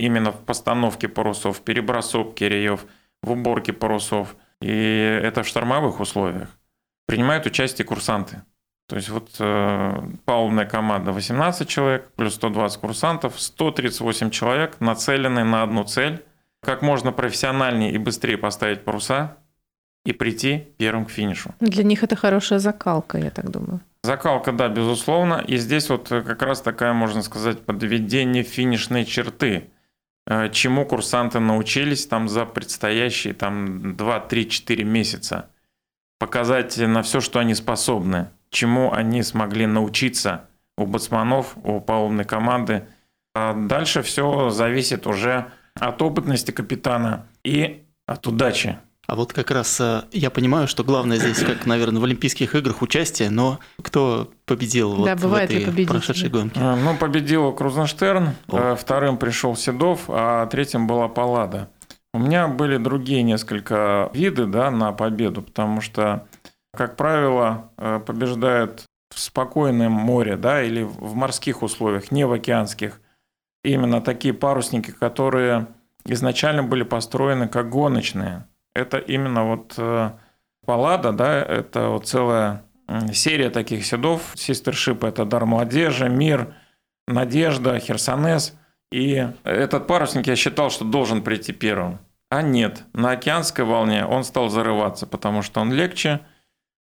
именно 0.00 0.32
в 0.32 0.44
постановке 0.44 1.08
парусов, 1.08 1.58
в 1.58 1.62
перебросовке 1.62 2.48
реев, 2.48 2.86
в 3.22 3.32
уборке 3.32 3.72
парусов, 3.72 4.34
и 4.60 5.20
это 5.22 5.42
в 5.42 5.48
штормовых 5.48 6.00
условиях, 6.00 6.48
принимают 7.06 7.46
участие 7.46 7.86
курсанты. 7.86 8.42
То 8.88 8.96
есть 8.96 9.08
вот 9.08 9.30
э, 9.38 10.02
палубная 10.24 10.64
команда 10.64 11.12
18 11.12 11.68
человек, 11.68 12.10
плюс 12.16 12.34
120 12.34 12.80
курсантов, 12.80 13.40
138 13.40 14.30
человек 14.30 14.80
нацелены 14.80 15.44
на 15.44 15.62
одну 15.62 15.84
цель, 15.84 16.24
как 16.60 16.82
можно 16.82 17.12
профессиональнее 17.12 17.92
и 17.92 17.98
быстрее 17.98 18.36
поставить 18.36 18.82
паруса 18.84 19.36
и 20.04 20.12
прийти 20.12 20.68
первым 20.78 21.04
к 21.04 21.10
финишу. 21.10 21.54
Для 21.60 21.84
них 21.84 22.02
это 22.02 22.16
хорошая 22.16 22.58
закалка, 22.58 23.18
я 23.18 23.30
так 23.30 23.50
думаю. 23.50 23.80
Закалка, 24.02 24.50
да, 24.50 24.68
безусловно. 24.68 25.44
И 25.46 25.56
здесь 25.58 25.90
вот 25.90 26.08
как 26.08 26.42
раз 26.42 26.60
такая, 26.60 26.92
можно 26.92 27.22
сказать, 27.22 27.60
подведение 27.60 28.42
финишной 28.42 29.04
черты. 29.04 29.70
Э, 30.26 30.48
чему 30.50 30.86
курсанты 30.86 31.40
научились 31.40 32.06
там 32.06 32.28
за 32.28 32.46
предстоящие 32.46 33.34
там 33.34 33.96
2, 33.96 34.20
3, 34.20 34.48
4 34.48 34.84
месяца. 34.84 35.50
Показать 36.18 36.76
на 36.76 37.02
все, 37.02 37.20
что 37.20 37.38
они 37.38 37.54
способны, 37.54 38.30
чему 38.50 38.92
они 38.92 39.22
смогли 39.22 39.66
научиться 39.66 40.48
у 40.76 40.86
бацманов, 40.86 41.56
у 41.64 41.80
палубной 41.80 42.24
команды. 42.24 42.86
А 43.34 43.54
дальше 43.54 44.02
все 44.02 44.50
зависит 44.50 45.06
уже 45.06 45.50
от 45.74 46.02
опытности 46.02 46.50
капитана 46.50 47.26
и 47.44 47.84
от 48.06 48.26
удачи. 48.26 48.78
А 49.10 49.16
вот 49.16 49.32
как 49.32 49.50
раз 49.50 49.80
э, 49.80 50.02
я 50.12 50.30
понимаю, 50.30 50.68
что 50.68 50.84
главное 50.84 51.16
здесь, 51.16 51.40
как, 51.40 51.66
наверное, 51.66 52.00
в 52.00 52.04
Олимпийских 52.04 52.54
играх 52.54 52.80
участие, 52.80 53.28
но 53.28 53.58
кто 53.82 54.30
победил 54.46 55.04
да, 55.04 55.16
вот 55.16 55.30
в 55.30 55.34
этой 55.34 55.84
прошедшей 55.84 56.28
гонке? 56.28 56.60
Э, 56.60 56.76
ну, 56.76 56.96
победил 56.96 57.52
Крузенштерн, 57.52 58.36
О. 58.46 58.56
Э, 58.56 58.76
вторым 58.76 59.18
пришел 59.18 59.56
Седов, 59.56 60.02
а 60.06 60.46
третьим 60.46 60.86
была 60.86 61.08
Паллада. 61.08 61.70
У 62.14 62.20
меня 62.20 62.46
были 62.46 62.76
другие 62.76 63.24
несколько 63.24 64.12
виды 64.14 64.46
да, 64.46 64.70
на 64.70 64.92
победу, 64.92 65.42
потому 65.42 65.80
что, 65.80 66.28
как 66.72 66.94
правило, 66.94 67.72
побеждают 68.06 68.84
в 69.12 69.18
спокойном 69.18 69.90
море 69.90 70.36
да, 70.36 70.62
или 70.62 70.84
в 70.84 71.16
морских 71.16 71.64
условиях, 71.64 72.12
не 72.12 72.24
в 72.28 72.32
океанских. 72.32 73.00
Именно 73.64 74.02
такие 74.02 74.34
парусники, 74.34 74.92
которые 74.92 75.66
изначально 76.04 76.62
были 76.62 76.84
построены 76.84 77.48
как 77.48 77.70
гоночные– 77.70 78.46
это 78.80 78.98
именно 78.98 79.44
вот 79.44 79.74
э, 79.76 80.10
Паллада, 80.64 81.12
да, 81.12 81.42
это 81.42 81.88
вот 81.88 82.06
целая 82.06 82.64
серия 83.12 83.50
таких 83.50 83.84
седов. 83.84 84.32
Систершип– 84.34 85.04
это 85.04 85.24
Дар 85.24 85.46
Молодежи, 85.46 86.08
Мир, 86.08 86.54
Надежда, 87.06 87.78
Херсонес. 87.78 88.56
И 88.90 89.28
этот 89.44 89.86
парусник 89.86 90.26
я 90.26 90.36
считал, 90.36 90.70
что 90.70 90.84
должен 90.84 91.22
прийти 91.22 91.52
первым. 91.52 91.98
А 92.30 92.42
нет, 92.42 92.84
на 92.92 93.12
океанской 93.12 93.64
волне 93.64 94.04
он 94.04 94.24
стал 94.24 94.48
зарываться, 94.48 95.06
потому 95.06 95.42
что 95.42 95.60
он 95.60 95.72
легче, 95.72 96.20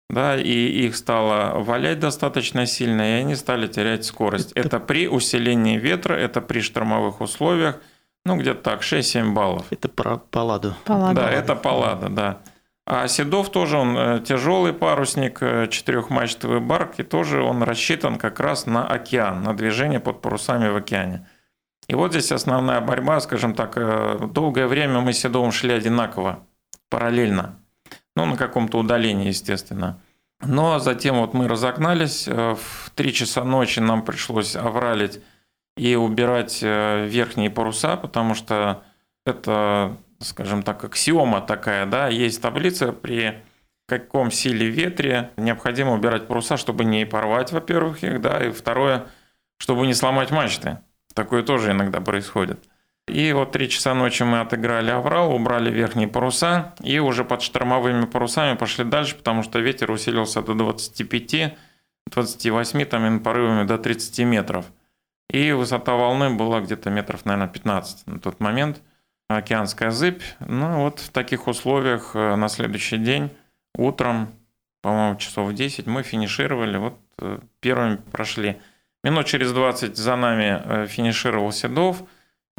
да, 0.10 0.38
и 0.38 0.86
их 0.86 0.96
стало 0.96 1.60
валять 1.60 2.00
достаточно 2.00 2.66
сильно, 2.66 3.02
и 3.02 3.22
они 3.22 3.36
стали 3.36 3.68
терять 3.68 4.06
скорость. 4.06 4.52
Это 4.54 4.80
при 4.80 5.08
усилении 5.08 5.78
ветра, 5.78 6.14
это 6.14 6.42
при 6.42 6.62
штормовых 6.62 7.22
условиях– 7.22 7.82
ну, 8.30 8.38
где-то 8.38 8.62
так, 8.62 8.82
6-7 8.82 9.34
баллов. 9.34 9.66
Это 9.72 9.90
про 9.90 10.18
палладу. 10.18 10.76
Паллада. 10.86 11.22
Да, 11.22 11.32
это 11.32 11.56
паллада, 11.56 12.10
да. 12.10 12.42
А 12.86 13.08
Седов 13.08 13.52
тоже 13.52 13.78
он 13.78 13.98
э, 13.98 14.22
тяжелый 14.24 14.72
парусник, 14.72 15.42
э, 15.42 15.68
четырехмачтовый 15.68 16.60
барк, 16.60 17.00
и 17.00 17.04
тоже 17.04 17.42
он 17.42 17.64
рассчитан 17.64 18.18
как 18.18 18.40
раз 18.40 18.68
на 18.68 18.88
океан, 18.88 19.42
на 19.42 19.56
движение 19.56 20.00
под 20.00 20.22
парусами 20.22 20.70
в 20.70 20.76
океане. 20.76 21.28
И 21.88 21.96
вот 21.96 22.12
здесь 22.12 22.32
основная 22.32 22.82
борьба, 22.82 23.20
скажем 23.20 23.56
так, 23.56 23.74
э, 23.78 24.20
долгое 24.32 24.68
время 24.68 25.00
мы 25.00 25.14
с 25.14 25.20
Седовым 25.20 25.52
шли 25.52 25.74
одинаково, 25.74 26.46
параллельно. 26.90 27.60
Ну, 28.16 28.26
на 28.26 28.38
каком-то 28.38 28.78
удалении, 28.78 29.28
естественно. 29.28 30.00
Но 30.42 30.78
затем 30.78 31.20
вот 31.20 31.34
мы 31.34 31.48
разогнались, 31.48 32.28
в 32.28 32.92
3 32.94 33.14
часа 33.14 33.44
ночи 33.44 33.80
нам 33.80 34.04
пришлось 34.04 34.56
овралить 34.56 35.20
и 35.80 35.96
убирать 35.96 36.60
э, 36.62 37.06
верхние 37.08 37.50
паруса, 37.50 37.96
потому 37.96 38.36
что 38.36 38.84
это, 39.26 39.96
скажем 40.20 40.62
так, 40.62 40.84
аксиома 40.84 41.40
такая, 41.40 41.86
да, 41.86 42.10
есть 42.10 42.42
таблица 42.42 42.92
при 42.92 43.42
каком 43.88 44.30
силе 44.30 44.68
ветре 44.68 45.32
необходимо 45.38 45.94
убирать 45.94 46.28
паруса, 46.28 46.58
чтобы 46.58 46.84
не 46.84 47.06
порвать, 47.06 47.54
во-первых, 47.54 48.04
их, 48.04 48.20
да, 48.20 48.46
и 48.46 48.52
второе, 48.52 49.08
чтобы 49.58 49.88
не 49.88 49.94
сломать 49.94 50.32
мачты. 50.32 50.80
Такое 51.14 51.44
тоже 51.44 51.72
иногда 51.72 52.02
происходит. 52.02 52.60
И 53.08 53.32
вот 53.32 53.54
три 53.54 53.70
часа 53.70 53.94
ночи 53.94 54.24
мы 54.24 54.42
отыграли 54.42 54.92
аврал, 54.92 55.34
убрали 55.34 55.72
верхние 55.72 56.10
паруса 56.10 56.76
и 56.84 57.00
уже 57.00 57.24
под 57.24 57.42
штормовыми 57.42 58.06
парусами 58.06 58.58
пошли 58.58 58.84
дальше, 58.84 59.16
потому 59.16 59.44
что 59.44 59.60
ветер 59.60 59.90
усилился 59.90 60.42
до 60.42 60.56
25, 60.56 61.56
28, 62.12 62.86
там 62.86 63.20
порывами 63.22 63.66
до 63.66 63.78
30 63.78 64.20
метров– 64.26 64.66
и 65.30 65.52
высота 65.52 65.94
волны 65.94 66.32
была 66.32 66.60
где-то 66.60 66.90
метров, 66.90 67.26
наверное, 67.26 67.48
15 67.48 68.08
на 68.08 68.20
тот 68.20 68.40
момент. 68.40 68.82
Океанская 69.28 69.92
зыбь. 69.92 70.24
Ну 70.40 70.84
вот 70.84 71.00
в 71.00 71.12
таких 71.12 71.48
условиях 71.48 72.16
э, 72.16 72.36
на 72.36 72.50
следующий 72.50 72.98
день 72.98 73.30
утром, 73.76 74.34
по-моему, 74.82 75.20
часов 75.20 75.54
10 75.54 75.86
мы 75.86 76.02
финишировали. 76.02 76.78
Вот 76.78 76.98
э, 77.20 77.40
первыми 77.60 77.98
прошли. 78.12 78.60
Минут 79.04 79.28
через 79.28 79.52
20 79.52 79.96
за 79.96 80.16
нами 80.16 80.62
э, 80.66 80.88
финишировал 80.88 81.52
Седов. 81.52 82.02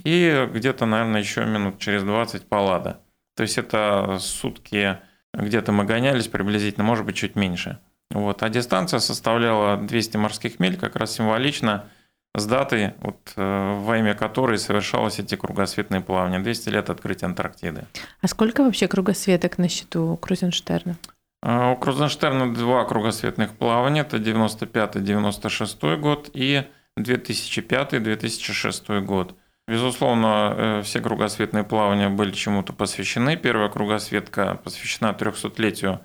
И 0.05 0.49
где-то, 0.55 0.87
наверное, 0.87 1.21
еще 1.21 1.45
минут 1.45 1.81
через 1.81 2.05
20 2.05 2.49
Паллада. 2.49 3.01
То 3.35 3.43
есть 3.43 3.59
это 3.59 4.19
сутки 4.21 4.99
где-то 5.35 5.73
мы 5.73 5.85
гонялись 5.85 6.29
приблизительно, 6.29 6.85
может 6.85 7.05
быть, 7.05 7.17
чуть 7.17 7.35
меньше. 7.35 7.81
Вот. 8.13 8.45
А 8.45 8.49
дистанция 8.49 9.01
составляла 9.01 9.77
200 9.77 10.17
морских 10.19 10.61
миль, 10.61 10.77
как 10.77 10.95
раз 10.95 11.15
символично– 11.15 11.87
с 12.35 12.47
датой, 12.47 12.95
вот, 13.01 13.33
э, 13.37 13.81
во 13.81 13.99
имя 13.99 14.15
которой 14.15 14.59
совершалось 14.59 15.19
эти 15.19 15.35
кругосветные 15.35 16.01
плавания. 16.01 16.39
200 16.39 16.69
лет 16.69 16.89
открытия 16.91 17.27
Антарктиды. 17.27 17.87
А 18.21 18.29
сколько 18.29 18.63
вообще 18.63 18.87
кругосветок 18.87 19.59
на 19.59 19.69
счету 19.69 20.13
у 20.13 20.17
Крузенштерна? 20.17 20.97
А, 21.43 21.73
у 21.73 21.77
Крузенштерна 21.77 22.55
два 22.55 22.85
кругосветных 22.85 23.55
плавания. 23.55 24.03
Это 24.03 24.19
95-96 24.19 25.97
год 25.97 26.31
и 26.33 26.63
2005-2006 26.99 29.01
год. 29.01 29.35
Безусловно, 29.67 30.55
э, 30.57 30.83
все 30.83 31.01
кругосветные 31.01 31.65
плавания 31.65 32.09
были 32.09 32.31
чему-то 32.31 32.73
посвящены. 32.73 33.37
Первая 33.37 33.69
кругосветка 33.69 34.61
посвящена 34.63 35.17
300-летию 35.19 35.99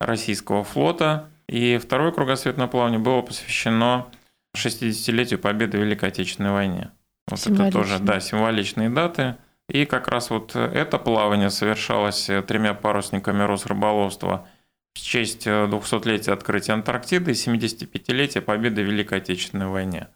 российского 0.00 0.64
флота. 0.64 1.28
И 1.48 1.78
второе 1.78 2.10
кругосветное 2.12 2.66
плавание 2.66 2.98
было 2.98 3.22
посвящено 3.22 4.08
60-летию 4.56 5.38
победы 5.38 5.78
в 5.78 5.82
Великой 5.82 6.10
Отечественной 6.10 6.52
войне. 6.52 6.90
Вот 7.28 7.46
это 7.46 7.70
тоже, 7.70 7.98
да, 7.98 8.20
символичные 8.20 8.90
даты. 8.90 9.36
И 9.68 9.84
как 9.84 10.08
раз 10.08 10.30
вот 10.30 10.56
это 10.56 10.98
плавание 10.98 11.50
совершалось 11.50 12.30
тремя 12.46 12.72
парусниками 12.72 13.42
Росрыболовства 13.42 14.46
в 14.94 15.00
честь 15.00 15.46
200-летия 15.46 16.32
открытия 16.32 16.72
Антарктиды 16.72 17.32
и 17.32 17.34
75-летия 17.34 18.40
победы 18.40 18.82
в 18.82 18.86
Великой 18.86 19.18
Отечественной 19.18 19.66
войне. 19.66 20.08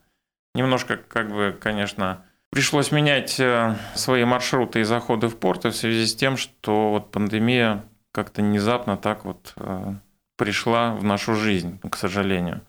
Немножко, 0.54 0.96
как 0.96 1.30
бы, 1.30 1.56
конечно, 1.58 2.24
пришлось 2.50 2.92
менять 2.92 3.40
э, 3.40 3.76
свои 3.94 4.24
маршруты 4.24 4.80
и 4.80 4.84
заходы 4.84 5.28
в 5.28 5.38
порты 5.38 5.70
в 5.70 5.76
связи 5.76 6.06
с 6.06 6.14
тем, 6.14 6.36
что 6.36 6.90
вот 6.90 7.10
пандемия 7.10 7.84
как-то 8.12 8.42
внезапно 8.42 8.96
так 8.96 9.24
вот 9.24 9.54
э, 9.56 9.94
пришла 10.36 10.94
в 10.94 11.04
нашу 11.04 11.34
жизнь, 11.34 11.78
к 11.88 11.96
сожалению. 11.96 12.60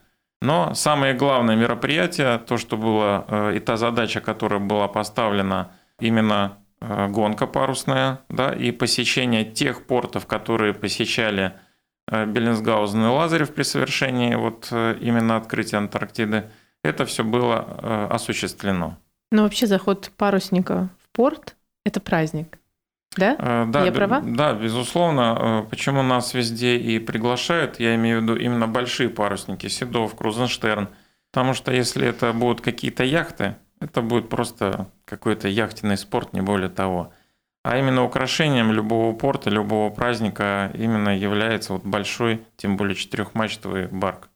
Но 0.44 0.74
самое 0.74 1.14
главное 1.14 1.56
мероприятие, 1.56 2.38
то, 2.38 2.58
что 2.58 2.76
было, 2.76 3.26
э, 3.30 3.56
и 3.56 3.60
та 3.62 3.78
задача, 3.78 4.20
которая 4.20 4.60
была 4.60 4.90
поставлена, 4.90 5.72
именно 6.02 6.58
э, 6.82 7.08
гонка 7.08 7.48
парусная, 7.48 8.20
да, 8.28 8.52
и 8.52 8.72
посещение 8.72 9.46
тех 9.46 9.88
портов, 9.88 10.28
которые 10.28 10.74
посещали 10.74 11.54
э, 12.12 12.26
Беллинсгаузен 12.26 13.06
и 13.06 13.08
Лазарев 13.08 13.54
при 13.54 13.64
совершении 13.64 14.36
вот 14.36 14.68
именно 14.70 15.38
открытия 15.38 15.78
Антарктиды, 15.78 16.52
это 16.84 17.06
все 17.06 17.24
было 17.24 18.10
осуществлено. 18.10 18.98
Но 19.32 19.44
вообще 19.44 19.66
заход 19.66 20.12
парусника 20.18 20.90
в 21.02 21.16
порт 21.16 21.56
это 21.86 22.02
праздник. 22.02 22.58
Да? 23.16 23.36
Э, 23.38 23.66
Да, 23.68 23.86
Я 23.86 23.92
права? 23.92 24.22
Да, 24.24 24.54
безусловно. 24.54 25.64
Э, 25.66 25.70
Почему 25.70 26.04
нас 26.04 26.34
везде 26.34 26.78
и 26.78 27.00
приглашают, 27.00 27.80
я 27.80 27.96
имею 27.96 28.20
в 28.20 28.24
виду 28.24 28.36
именно 28.36 28.68
большие 28.68 29.10
парусники, 29.10 29.68
Седов, 29.68 30.16
Крузенштерн. 30.16 30.90
Потому 31.32 31.54
что 31.54 31.72
если 31.72 32.08
это 32.08 32.32
будут 32.34 32.62
какие-то 32.62 33.04
яхты, 33.04 33.56
это 33.80 34.02
будет 34.02 34.30
просто 34.30 34.88
какой-то 35.06 35.48
яхтенный 35.48 35.98
спорт, 35.98 36.34
не 36.34 36.42
более 36.42 36.70
того. 36.70 37.12
А 37.64 37.78
именно 37.78 38.04
украшением 38.04 38.72
любого 38.72 39.16
порта, 39.16 39.50
любого 39.50 39.90
праздника 39.90 40.72
именно 40.74 41.18
является 41.18 41.74
вот 41.74 41.84
большой, 41.84 42.44
тем 42.58 42.78
более 42.78 42.96
четырехмачтовый 42.96 43.88
барк. 43.88 44.30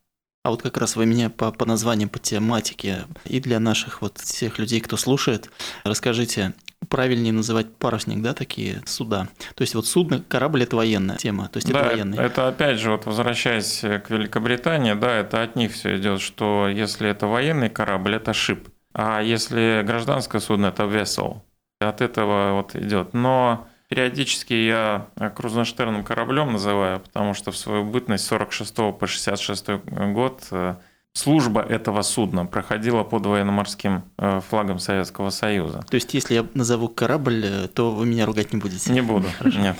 А 0.44 0.50
вот 0.50 0.62
как 0.62 0.78
раз 0.78 0.96
вы 0.96 1.06
меня 1.06 1.30
по, 1.30 1.52
по 1.52 1.66
названиям, 1.66 2.08
по 2.10 2.20
тематике 2.20 3.04
и 3.26 3.42
для 3.42 3.60
наших 3.60 4.02
вот 4.02 4.18
всех 4.18 4.60
людей, 4.60 4.80
кто 4.80 4.96
слушает, 4.96 5.52
расскажите, 5.84 6.54
правильнее 6.90 7.34
называть 7.34 7.74
парусник, 7.76 8.22
да, 8.22 8.34
такие 8.34 8.82
суда? 8.86 9.28
То 9.56 9.62
есть 9.62 9.76
вот 9.76 9.86
судно, 9.86 10.24
корабль– 10.28 10.64
это 10.64 10.76
военная 10.76 11.18
тема, 11.18 11.50
то 11.50 11.58
есть 11.58 11.72
да, 11.72 11.80
это 11.80 11.90
военный. 11.90 12.18
это 12.18 12.48
опять 12.48 12.80
же, 12.80 12.92
вот 12.92 13.06
возвращаясь 13.06 13.80
к 13.80 14.10
Великобритании, 14.10 14.94
да, 14.94 15.16
это 15.16 15.44
от 15.44 15.56
них 15.56 15.74
все 15.74 15.98
идет, 15.98 16.22
что 16.22 16.68
если 16.68 17.10
это 17.10 17.28
военный 17.28 17.70
корабль, 17.70 18.16
это 18.16 18.34
шип, 18.34 18.70
а 18.94 19.22
если 19.22 19.84
гражданское 19.86 20.40
судно, 20.40 20.68
это 20.68 20.84
vessel. 20.84 21.42
От 21.80 22.02
этого 22.02 22.54
вот 22.54 22.76
идет. 22.76 23.14
Но 23.14 23.68
периодически 23.90 24.54
я 24.54 25.10
Крузенштерном 25.36 26.04
кораблем 26.04 26.54
называю, 26.54 27.00
потому 27.02 27.36
что 27.36 27.52
в 27.52 27.58
свою 27.58 27.86
бытность 27.86 28.26
с 28.26 28.28
46 28.28 28.76
по 28.76 29.06
66 29.06 29.70
год 30.14 30.48
э, 30.50 30.76
служба 31.18 31.62
этого 31.62 32.04
судна 32.04 32.46
проходила 32.46 33.04
под 33.04 33.26
военно-морским 33.26 34.04
э, 34.18 34.40
флагом 34.48 34.80
Советского 34.80 35.32
Союза. 35.32 35.84
То 35.90 35.96
есть 35.96 36.14
если 36.14 36.36
я 36.36 36.46
назову 36.54 36.90
корабль, 36.90 37.44
э, 37.44 37.68
то 37.68 37.92
вы 37.92 38.06
меня 38.06 38.26
ругать 38.26 38.54
не 38.54 38.60
будете? 38.60 38.92
Не 38.92 39.02
буду, 39.02 39.28
нет. 39.44 39.78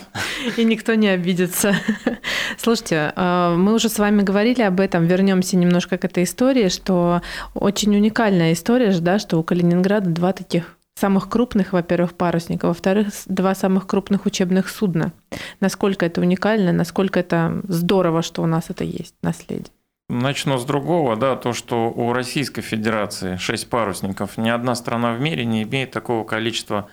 И 0.58 0.64
никто 0.64 0.96
не 0.96 1.10
обидится. 1.10 1.76
Слушайте, 2.58 3.14
э, 3.16 3.56
мы 3.56 3.76
уже 3.76 3.90
с 3.90 4.00
вами 4.00 4.24
говорили 4.24 4.64
об 4.64 4.80
этом, 4.80 5.06
вернемся 5.06 5.58
немножко 5.58 5.98
к 5.98 6.06
этой 6.06 6.24
истории, 6.24 6.70
что 6.70 7.22
очень 7.54 7.96
уникальная 7.96 8.54
история 8.54 8.92
же, 8.92 9.02
да, 9.02 9.20
что 9.20 9.38
у 9.38 9.44
Калининграда 9.44 10.10
два 10.10 10.34
таких 10.34 10.76
самых 10.96 11.30
крупных, 11.30 11.74
во-первых, 11.74 12.16
парусника, 12.16 12.66
во-вторых, 12.66 13.10
два 13.28 13.54
самых 13.54 13.86
крупных 13.86 14.26
учебных 14.26 14.70
судна. 14.70 15.14
Насколько 15.60 16.08
это 16.08 16.22
уникально, 16.22 16.72
насколько 16.72 17.20
это 17.20 17.62
здорово, 17.68 18.24
что 18.24 18.42
у 18.42 18.48
нас 18.48 18.72
это 18.72 18.84
есть, 18.84 19.14
наследие. 19.22 19.77
Начну 20.10 20.58
с 20.58 20.64
другого, 20.64 21.18
да, 21.18 21.36
то, 21.36 21.52
что 21.52 21.92
у 21.92 22.14
Российской 22.14 22.62
Федерации 22.62 23.36
6 23.36 23.70
парусников, 23.70 24.38
ни 24.38 24.48
одна 24.48 24.74
страна 24.76 25.12
в 25.12 25.20
мире 25.20 25.44
не 25.44 25.64
имеет 25.64 25.92
такого 25.92 26.24
количества 26.24 26.90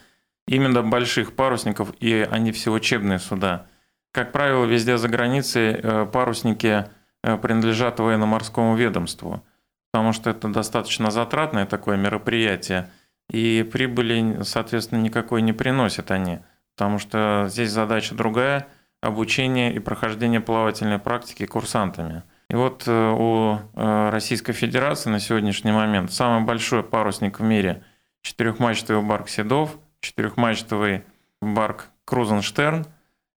именно 0.49 0.83
больших 0.83 1.37
парусников, 1.37 1.95
и 2.01 2.27
они 2.29 2.51
все 2.51 2.73
учебные 2.73 3.21
суда. 3.21 3.67
Как 4.13 4.33
правило, 4.33 4.65
везде 4.65 4.99
за 4.99 5.09
границей 5.09 5.75
э, 5.75 6.07
парусники 6.13 6.87
э, 7.23 7.39
принадлежат 7.39 8.01
военно-морскому 8.01 8.75
ведомству, 8.75 9.45
потому 9.93 10.13
что 10.13 10.31
это 10.31 10.49
достаточно 10.49 11.13
затратное 11.13 11.67
такое 11.67 11.97
мероприятие, 11.97 12.91
и 13.31 13.63
прибыли, 13.63 14.43
соответственно, 14.43 15.01
никакой 15.01 15.41
не 15.41 15.53
приносят 15.53 16.11
они, 16.11 16.41
потому 16.77 16.99
что 16.99 17.47
здесь 17.49 17.71
задача 17.71 18.17
другая– 18.17 18.67
обучение 19.01 19.73
и 19.73 19.79
прохождение 19.79 20.41
плавательной 20.41 20.99
практики 20.99 21.47
курсантами– 21.47 22.25
и 22.55 22.57
вот 22.57 22.85
э, 22.87 23.11
у 23.11 23.57
э, 23.57 24.11
Российской 24.11 24.53
Федерации 24.53 25.11
на 25.11 25.19
сегодняшний 25.19 25.73
момент 25.73 26.13
самый 26.13 26.47
большой 26.47 26.85
парусник 26.85 27.41
в 27.41 27.43
мире– 27.43 27.83
четырехмачтовый 28.23 29.03
барк 29.03 29.29
Седов, 29.29 29.77
четырехмачтовый 29.99 31.03
барк 31.43 31.89
Крузенштерн 32.05 32.87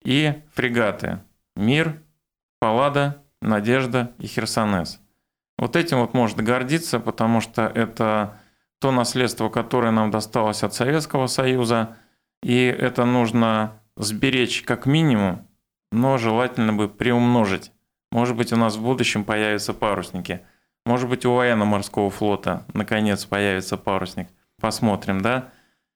и 0.03 0.43
фрегаты 0.53 1.21
Мир, 1.55 2.03
Паллада, 2.59 3.23
Надежда 3.41 4.13
и 4.19 4.27
Херсонес. 4.27 4.99
Вот 5.59 5.77
этим 5.77 6.01
вот 6.01 6.13
может 6.13 6.39
гордиться, 6.39 6.99
потому 6.99 7.41
что 7.41 7.69
это 7.69 8.41
то 8.81 8.91
наследство, 8.91 9.49
которое 9.49 9.93
нам 9.93 10.11
досталось 10.11 10.65
от 10.65 10.75
Советского 10.75 11.29
Союза, 11.29 11.97
и 12.43 12.65
это 12.65 13.05
нужно 13.05 13.81
сберечь 13.97 14.63
как 14.63 14.87
минимум, 14.87 15.47
но 15.93 16.19
желательно 16.19 16.73
бы 16.73 16.89
приумножить. 16.89 17.71
Может 18.15 18.37
быть, 18.37 18.53
у 18.53 18.57
нас 18.57 18.77
в 18.77 18.83
будущем 18.83 19.25
появятся 19.25 19.75
парусники. 19.75 20.41
Может 20.87 21.09
быть, 21.09 21.27
у 21.27 21.35
военно-морского 21.35 22.11
флота 22.11 22.65
наконец 22.73 23.25
появится 23.25 23.77
парусник. 23.77 24.29
Посмотрим, 24.61 25.21
да? 25.21 25.49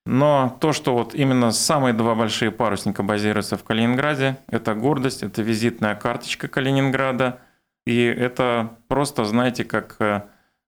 Но 0.05 0.59
то, 0.61 0.73
что 0.73 0.95
вот 0.95 1.15
именно 1.15 1.53
самые 1.53 1.93
два 1.95 2.17
большие 2.17 2.51
парусника 2.51 3.05
базируются 3.05 3.57
в 3.57 3.63
Калининграде, 3.63 4.37
это 4.49 4.75
гордость, 4.75 5.23
это 5.23 5.43
визитная 5.43 5.95
карточка 5.95 6.49
Калининграда. 6.49 7.39
И 7.87 8.03
это 8.03 8.71
просто, 8.89 9.25
знаете, 9.25 9.65
как 9.65 9.95
э, 10.01 10.23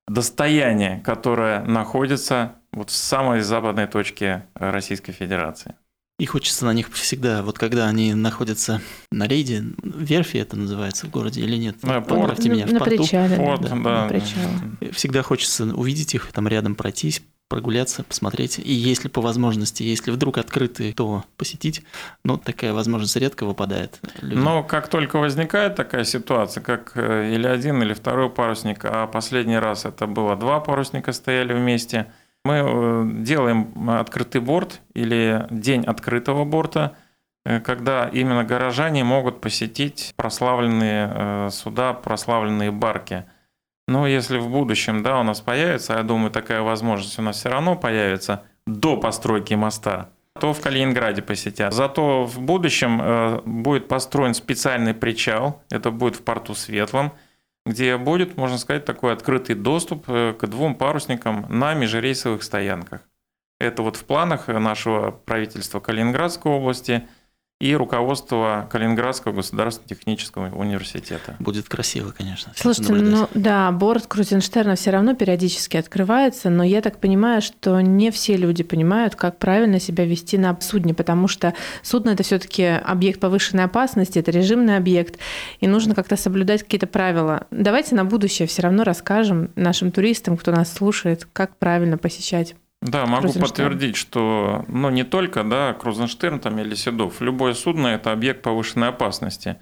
достояние, 0.06 1.00
которое 1.00 1.64
находится 1.64 2.52
вот 2.70 2.90
в 2.90 2.94
самой 2.94 3.40
западной 3.40 3.88
точке 3.88 4.46
Российской 4.54 5.10
Федерации. 5.10 5.74
И 6.20 6.26
хочется 6.26 6.66
на 6.66 6.74
них 6.74 6.92
всегда, 6.92 7.42
вот 7.42 7.58
когда 7.58 7.88
они 7.88 8.12
находятся 8.12 8.82
на 9.10 9.26
рейде, 9.26 9.64
верфи 9.82 10.36
это 10.36 10.54
называется 10.54 11.06
в 11.06 11.10
городе 11.10 11.40
или 11.40 11.56
нет? 11.56 11.76
Да, 11.80 12.02
порт. 12.02 12.44
Меня, 12.44 12.66
в 12.66 12.72
на 12.74 12.78
порту. 12.78 12.98
причале. 12.98 13.36
да, 13.38 13.42
Вот, 13.42 13.60
да, 13.62 13.68
да. 13.70 13.74
на 13.76 14.08
причале. 14.08 14.92
Всегда 14.92 15.22
хочется 15.22 15.64
увидеть 15.64 16.14
их, 16.14 16.30
там 16.32 16.46
рядом 16.46 16.74
пройтись, 16.74 17.22
прогуляться, 17.48 18.04
посмотреть. 18.04 18.58
И 18.58 18.70
если 18.70 19.08
по 19.08 19.22
возможности, 19.22 19.82
если 19.82 20.10
вдруг 20.10 20.36
открыты, 20.36 20.92
то 20.92 21.24
посетить. 21.38 21.82
Но 22.22 22.36
такая 22.36 22.74
возможность 22.74 23.16
редко 23.16 23.46
выпадает. 23.46 23.98
людям. 24.20 24.44
Но 24.44 24.62
как 24.62 24.88
только 24.88 25.18
возникает 25.18 25.74
такая 25.74 26.04
ситуация, 26.04 26.62
как 26.62 26.92
э, 26.96 27.34
или 27.34 27.46
один, 27.46 27.82
или 27.82 27.94
второй 27.94 28.28
парусник, 28.28 28.84
а 28.84 29.06
последний 29.06 29.58
раз 29.58 29.86
это 29.86 30.06
было 30.06 30.36
два 30.36 30.60
парусника 30.60 31.12
стояли 31.12 31.54
вместе, 31.54 32.12
мы 32.44 32.62
э, 32.64 33.04
делаем 33.22 33.90
открытый 33.90 34.40
борт 34.40 34.80
или 34.94 35.46
день 35.50 35.84
открытого 35.84 36.44
борта, 36.44 36.96
э, 37.44 37.60
когда 37.60 38.08
именно 38.08 38.44
горожане 38.44 39.04
могут 39.04 39.40
посетить 39.40 40.14
прославленные 40.16 41.12
э, 41.12 41.48
суда, 41.50 41.92
прославленные 41.92 42.70
барки. 42.70 43.24
Но 43.86 44.06
если 44.06 44.38
в 44.38 44.48
будущем, 44.48 45.02
да, 45.02 45.20
у 45.20 45.22
нас 45.22 45.40
появится, 45.40 45.94
я 45.94 46.02
думаю, 46.02 46.30
такая 46.30 46.62
возможность 46.62 47.18
у 47.18 47.22
нас 47.22 47.36
все 47.36 47.50
равно 47.50 47.76
появится 47.76 48.44
до 48.66 48.96
постройки 48.96 49.54
моста, 49.54 50.10
то 50.40 50.52
в 50.52 50.60
Калининграде 50.60 51.22
посетят. 51.22 51.74
Зато 51.74 52.24
в 52.24 52.40
будущем 52.40 53.42
будет 53.44 53.88
построен 53.88 54.34
специальный 54.34 54.94
причал, 54.94 55.60
это 55.70 55.90
будет 55.90 56.14
в 56.14 56.22
порту 56.22 56.54
Светлом, 56.54 57.12
где 57.66 57.96
будет, 57.96 58.36
можно 58.36 58.58
сказать, 58.58 58.84
такой 58.84 59.12
открытый 59.12 59.54
доступ 59.54 60.04
э, 60.08 60.34
к 60.38 60.46
двум 60.46 60.74
парусникам 60.74 61.46
на 61.48 61.74
межрейсовых 61.74 62.42
стоянках. 62.42 63.02
Это 63.58 63.82
вот 63.82 63.96
в 63.96 64.04
планах 64.04 64.48
нашего 64.48 65.10
правительства 65.10 65.80
Калининградской 65.80 66.50
области 66.50 67.06
и 67.60 67.74
руководства 67.76 68.66
Калининградского 68.70 69.32
государственного 69.32 69.88
технического 69.88 70.54
университета. 70.56 71.36
Будет 71.38 71.68
красиво, 71.68 72.10
конечно. 72.10 72.52
Слушайте, 72.56 72.94
ну 72.94 73.28
да, 73.34 73.70
борт 73.70 74.06
Крузенштерна 74.06 74.76
все 74.76 74.90
равно 74.90 75.14
периодически 75.14 75.76
открывается, 75.76 76.48
но 76.48 76.64
я 76.64 76.80
так 76.80 76.98
понимаю, 76.98 77.42
что 77.42 77.80
не 77.80 78.10
все 78.10 78.36
люди 78.36 78.62
понимают, 78.64 79.14
как 79.14 79.38
правильно 79.38 79.78
себя 79.78 80.06
вести 80.06 80.38
на 80.38 80.58
судне, 80.60 80.94
потому 80.94 81.28
что 81.28 81.52
судно 81.82 82.10
это 82.10 82.22
все-таки 82.22 82.64
объект 82.64 83.20
повышенной 83.20 83.64
опасности, 83.64 84.18
это 84.18 84.30
режимный 84.30 84.76
объект, 84.76 85.18
и 85.60 85.66
нужно 85.66 85.94
как-то 85.94 86.16
соблюдать 86.16 86.62
какие-то 86.62 86.86
правила. 86.86 87.46
Давайте 87.50 87.94
на 87.94 88.06
будущее 88.06 88.48
все 88.48 88.62
равно 88.62 88.84
расскажем 88.84 89.50
нашим 89.54 89.92
туристам, 89.92 90.38
кто 90.38 90.50
нас 90.50 90.72
слушает, 90.72 91.28
как 91.30 91.56
правильно 91.58 91.98
посещать. 91.98 92.54
Да, 92.82 93.04
могу 93.04 93.32
подтвердить, 93.32 93.96
что 93.96 94.64
ну, 94.68 94.88
не 94.88 95.04
только 95.04 95.44
да, 95.44 95.74
Крузенштерн 95.74 96.40
там, 96.40 96.58
или 96.58 96.74
Седов, 96.74 97.20
любое 97.20 97.52
судно– 97.52 97.86
это 97.88 98.10
объект 98.10 98.42
повышенной 98.42 98.88
опасности 98.88 99.58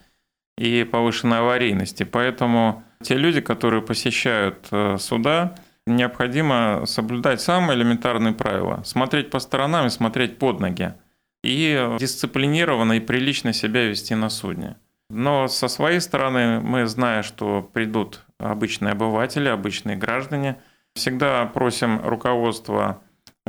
и 0.57 0.85
повышенной 0.85 1.41
аварийности. 1.41 2.05
Поэтому 2.05 2.85
те 3.03 3.17
люди, 3.17 3.41
которые 3.41 3.83
посещают 3.83 4.69
э, 4.71 4.99
суда, 4.99 5.57
необходимо 5.87 6.85
соблюдать 6.87 7.41
самые 7.41 7.77
элементарные 7.77 8.35
правила. 8.35 8.83
Смотреть 8.85 9.31
по 9.31 9.41
сторонам 9.41 9.87
и 9.87 9.91
смотреть 9.91 10.39
под 10.39 10.61
ноги. 10.61 10.95
И 11.43 11.97
дисциплинированно 11.99 12.95
и 12.95 13.01
прилично 13.01 13.53
себя 13.53 13.85
вести 13.87 14.15
на 14.15 14.29
судне. 14.29 14.77
Но 15.11 15.49
со 15.49 15.69
своей 15.69 16.01
стороны 16.01 16.61
мы, 16.61 16.87
зная, 16.87 17.23
что 17.23 17.63
придут 17.63 18.25
обычные 18.39 18.93
обыватели, 18.93 19.49
обычные 19.49 19.97
граждане, 19.97 20.59
всегда 20.95 21.47
просим 21.47 22.01
руководство 22.05 23.01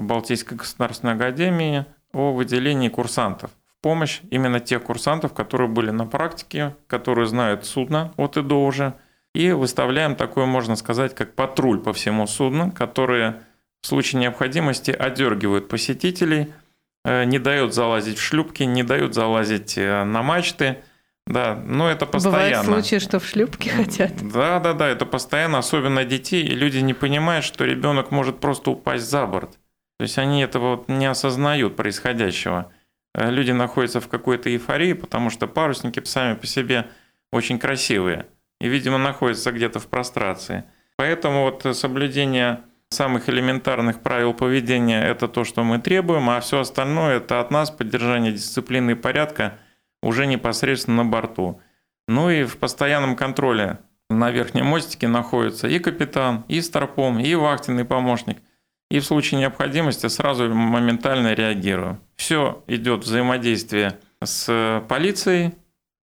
Балтийской 0.02 0.58
государственной 0.58 1.14
академии 1.14 1.86
о 2.14 2.34
выделении 2.34 2.90
курсантов 2.90 3.52
в 3.80 3.82
помощь 3.82 4.22
именно 4.30 4.60
тех 4.60 4.84
курсантов, 4.84 5.34
которые 5.34 5.70
были 5.70 5.92
на 5.92 6.06
практике, 6.06 6.76
которые 6.88 7.28
знают 7.28 7.66
судно 7.66 8.14
от 8.18 8.38
и 8.38 8.42
до 8.42 8.66
уже, 8.66 8.94
и 9.34 9.52
выставляем 9.52 10.16
такой, 10.16 10.46
можно 10.46 10.76
сказать, 10.76 11.16
как 11.16 11.36
патруль 11.36 11.80
по 11.80 11.94
всему 11.94 12.28
судну, 12.28 12.72
которые 12.72 13.42
в 13.82 13.88
случае 13.88 14.22
необходимости 14.22 14.92
одергивают 14.92 15.70
посетителей 15.70 16.52
э, 17.06 17.24
не 17.26 17.40
дают 17.40 17.74
залазить 17.74 18.18
в 18.18 18.22
шлюпки, 18.22 18.64
не 18.64 18.84
дают 18.84 19.14
залазить 19.14 19.78
э, 19.78 20.04
на 20.04 20.24
мачты. 20.24 20.80
Да, 21.26 21.56
но 21.64 21.90
это 21.90 22.08
постоянно. 22.08 22.64
Бывают 22.64 22.86
случаи, 22.88 23.04
что 23.04 23.20
в 23.20 23.26
шлюпке 23.26 23.70
хотят. 23.70 24.14
Да, 24.20 24.60
да, 24.60 24.74
да, 24.74 24.88
это 24.88 25.06
постоянно, 25.06 25.60
особенно 25.60 26.04
детей, 26.04 26.44
и 26.44 26.56
люди 26.56 26.80
не 26.80 26.96
понимают, 26.96 27.46
что 27.46 27.66
ребенок 27.66 28.10
может 28.10 28.40
просто 28.40 28.72
упасть 28.72 29.08
за 29.08 29.28
борт. 29.28 29.59
То 30.00 30.04
есть 30.04 30.18
они 30.18 30.42
этого 30.42 30.78
вот 30.78 30.88
не 30.88 31.06
осознают 31.08 31.76
происходящего. 31.76 32.72
Э, 33.14 33.30
люди 33.30 33.52
находятся 33.52 34.00
в 34.00 34.08
какой-то 34.08 34.50
эйфории, 34.50 34.94
потому 34.94 35.30
что 35.30 35.46
парусники 35.46 36.02
сами 36.06 36.36
по 36.36 36.48
себе 36.48 36.88
очень 37.34 37.60
красивые 37.60 38.26
и, 38.62 38.70
видимо, 38.70 38.98
находятся 38.98 39.52
где-то 39.52 39.80
в 39.80 39.88
прострации. 39.88 40.64
Поэтому 40.96 41.44
вот 41.44 41.76
соблюдение 41.76 42.62
самых 42.90 43.28
элементарных 43.28 44.02
правил 44.02 44.34
поведения– 44.34 45.04
это 45.06 45.28
то, 45.28 45.44
что 45.44 45.66
мы 45.66 45.80
требуем, 45.80 46.30
а 46.30 46.40
все 46.40 46.62
остальное– 46.62 47.18
это 47.18 47.42
от 47.42 47.52
нас 47.52 47.70
поддержание 47.70 48.32
дисциплины 48.32 48.92
и 48.92 48.96
порядка 48.96 49.60
уже 50.02 50.28
непосредственно 50.28 51.04
на 51.04 51.10
борту. 51.10 51.62
Ну 52.08 52.30
и 52.30 52.46
в 52.46 52.58
постоянном 52.58 53.18
контроле 53.18 53.80
на 54.10 54.32
верхнем 54.32 54.66
мостике 54.66 55.10
находится 55.10 55.68
и 55.68 55.78
капитан, 55.78 56.46
и 56.48 56.62
старпом, 56.62 57.20
и 57.20 57.36
вахтенный 57.36 57.84
помощник. 57.84 58.38
И 58.89 58.99
в 58.99 59.06
случае 59.06 59.39
необходимости 59.39 60.08
сразу 60.08 60.54
моментально 60.54 61.34
реагирую. 61.34 61.99
Все 62.15 62.63
идет 62.67 63.04
взаимодействие 63.04 63.99
с 64.23 64.84
полицией, 64.88 65.54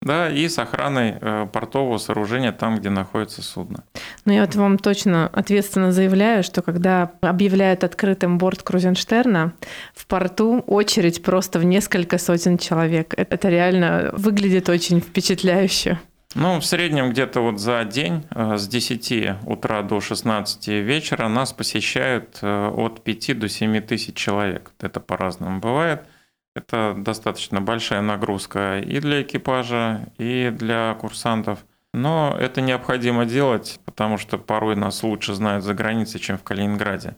да, 0.01 0.31
и 0.31 0.47
с 0.49 0.57
охраной 0.57 1.15
э, 1.21 1.47
портового 1.51 1.99
сооружения 1.99 2.51
там, 2.51 2.79
где 2.79 2.89
находится 2.89 3.43
судно. 3.43 3.83
Ну, 4.25 4.33
я 4.33 4.41
вот 4.41 4.55
вам 4.55 4.79
точно 4.79 5.27
ответственно 5.27 5.91
заявляю, 5.91 6.43
что 6.43 6.63
когда 6.63 7.11
объявляют 7.21 7.83
открытым 7.83 8.39
борт 8.39 8.63
Крузенштерна, 8.63 9.53
в 9.93 10.07
порту 10.07 10.63
очередь 10.65 11.21
просто 11.21 11.59
в 11.59 11.65
несколько 11.65 12.17
сотен 12.17 12.57
человек. 12.57 13.13
Это 13.15 13.49
реально 13.49 14.09
выглядит 14.13 14.69
очень 14.69 15.01
впечатляюще. 15.01 15.99
Ну, 16.33 16.59
в 16.59 16.65
среднем 16.65 17.09
где-то 17.09 17.41
вот 17.41 17.59
за 17.59 17.83
день 17.83 18.25
э, 18.29 18.55
с 18.55 18.65
10 18.67 19.45
утра 19.45 19.81
до 19.81 19.99
16 19.99 20.67
вечера 20.67 21.27
нас 21.27 21.51
посещают 21.51 22.39
э, 22.41 22.69
от 22.69 23.03
5 23.03 23.39
до 23.39 23.49
7 23.49 23.81
тысяч 23.81 24.15
человек. 24.15 24.71
Это 24.79 25.01
по-разному 25.01 25.59
бывает. 25.59 26.05
Это 26.55 26.95
достаточно 26.97 27.59
большая 27.59 28.01
нагрузка 28.01 28.79
и 28.79 28.99
для 28.99 29.23
экипажа, 29.23 30.09
и 30.17 30.53
для 30.57 30.93
курсантов. 30.95 31.65
Но 31.93 32.37
это 32.39 32.61
необходимо 32.61 33.25
делать, 33.25 33.81
потому 33.83 34.17
что 34.17 34.37
порой 34.37 34.77
нас 34.77 35.03
лучше 35.03 35.33
знают 35.33 35.65
за 35.65 35.73
границей, 35.73 36.21
чем 36.21 36.37
в 36.37 36.43
Калининграде. 36.43 37.17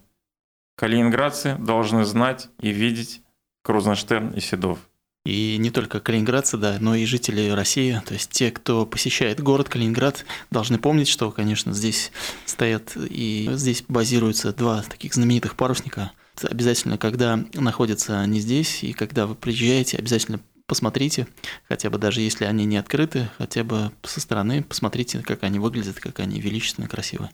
Калининградцы 0.76 1.56
должны 1.60 2.04
знать 2.04 2.50
и 2.60 2.70
видеть 2.72 3.22
Крузенштерн 3.62 4.32
и 4.32 4.40
Седов. 4.40 4.80
И 5.26 5.58
не 5.58 5.70
только 5.70 6.00
калининградцы, 6.00 6.58
да, 6.58 6.78
но 6.80 6.96
и 6.96 7.06
жители 7.06 7.50
России. 7.50 8.02
То 8.06 8.14
есть 8.14 8.30
те, 8.30 8.52
кто 8.52 8.86
посещает 8.86 9.42
город 9.42 9.70
Калининград, 9.70 10.26
должны 10.52 10.78
помнить, 10.78 11.08
что, 11.08 11.32
конечно, 11.32 11.74
здесь 11.74 12.12
стоят 12.46 12.98
и 12.98 13.50
здесь 13.54 13.86
базируются 13.88 14.52
два 14.52 14.82
таких 14.82 15.14
знаменитых 15.14 15.56
парусника– 15.56 16.12
Обязательно, 16.42 16.98
когда 16.98 17.40
находятся 17.54 18.20
они 18.20 18.40
здесь 18.40 18.84
и 18.84 18.94
когда 18.94 19.28
вы 19.28 19.36
приезжаете, 19.36 19.98
обязательно 19.98 20.40
посмотрите, 20.74 21.28
хотя 21.70 21.92
бы 21.92 22.00
даже 22.00 22.22
если 22.22 22.46
они 22.46 22.66
не 22.66 22.78
открыты, 22.78 23.30
хотя 23.38 23.64
бы 23.64 23.92
со 24.02 24.20
стороны 24.20 24.64
посмотрите, 24.64 25.20
как 25.20 25.44
они 25.44 25.60
выглядят, 25.60 26.00
как 26.00 26.20
они 26.20 26.42
величественно 26.42 26.88
красивы. 26.88 27.30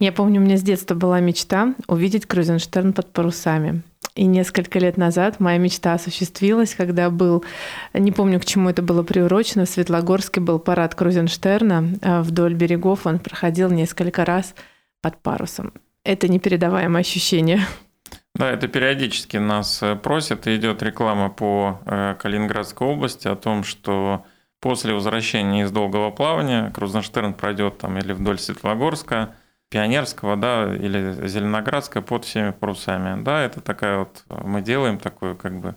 Я 0.00 0.10
помню, 0.10 0.40
у 0.40 0.44
меня 0.44 0.56
с 0.56 0.62
детства 0.62 0.96
была 0.96 1.20
мечта 1.20 1.76
увидеть 1.86 2.26
Крузенштерн 2.26 2.92
под 2.92 3.12
парусами. 3.12 3.82
И 4.16 4.24
несколько 4.24 4.80
лет 4.80 4.96
назад 4.96 5.38
моя 5.38 5.58
мечта 5.58 5.94
осуществилась, 5.94 6.74
когда 6.74 7.10
был, 7.10 7.44
не 7.94 8.10
помню, 8.10 8.40
к 8.40 8.44
чему 8.44 8.68
это 8.68 8.82
было 8.82 9.04
приурочено, 9.04 9.66
в 9.66 9.68
Светлогорске 9.68 10.40
был 10.40 10.58
парад 10.58 10.96
Крузенштерна 10.96 11.94
а 12.02 12.22
вдоль 12.24 12.54
берегов, 12.54 13.06
он 13.06 13.20
проходил 13.20 13.70
несколько 13.70 14.24
раз 14.24 14.56
под 15.00 15.16
парусом. 15.22 15.72
Это 16.02 16.26
непередаваемое 16.26 17.02
ощущение. 17.02 17.64
Да, 18.40 18.50
это 18.50 18.68
периодически 18.68 19.36
нас 19.36 19.82
э, 19.82 19.96
просят, 19.96 20.46
и 20.46 20.56
идет 20.56 20.82
реклама 20.82 21.28
по 21.28 21.78
э, 21.84 22.14
Калининградской 22.18 22.86
области 22.88 23.28
о 23.28 23.36
том, 23.36 23.64
что 23.64 24.24
после 24.60 24.94
возвращения 24.94 25.64
из 25.64 25.70
долгого 25.70 26.10
плавания 26.10 26.70
Крузенштерн 26.70 27.34
пройдет 27.34 27.76
там 27.76 27.98
или 27.98 28.14
вдоль 28.14 28.38
Светлогорска, 28.38 29.34
Пионерского, 29.68 30.36
да, 30.36 30.74
или 30.74 31.28
Зеленоградска 31.28 32.00
под 32.00 32.24
всеми 32.24 32.52
парусами. 32.52 33.22
Да, 33.22 33.42
это 33.42 33.60
такая 33.60 33.98
вот, 33.98 34.24
мы 34.28 34.62
делаем 34.62 34.96
такое, 34.98 35.34
как 35.34 35.60
бы, 35.60 35.74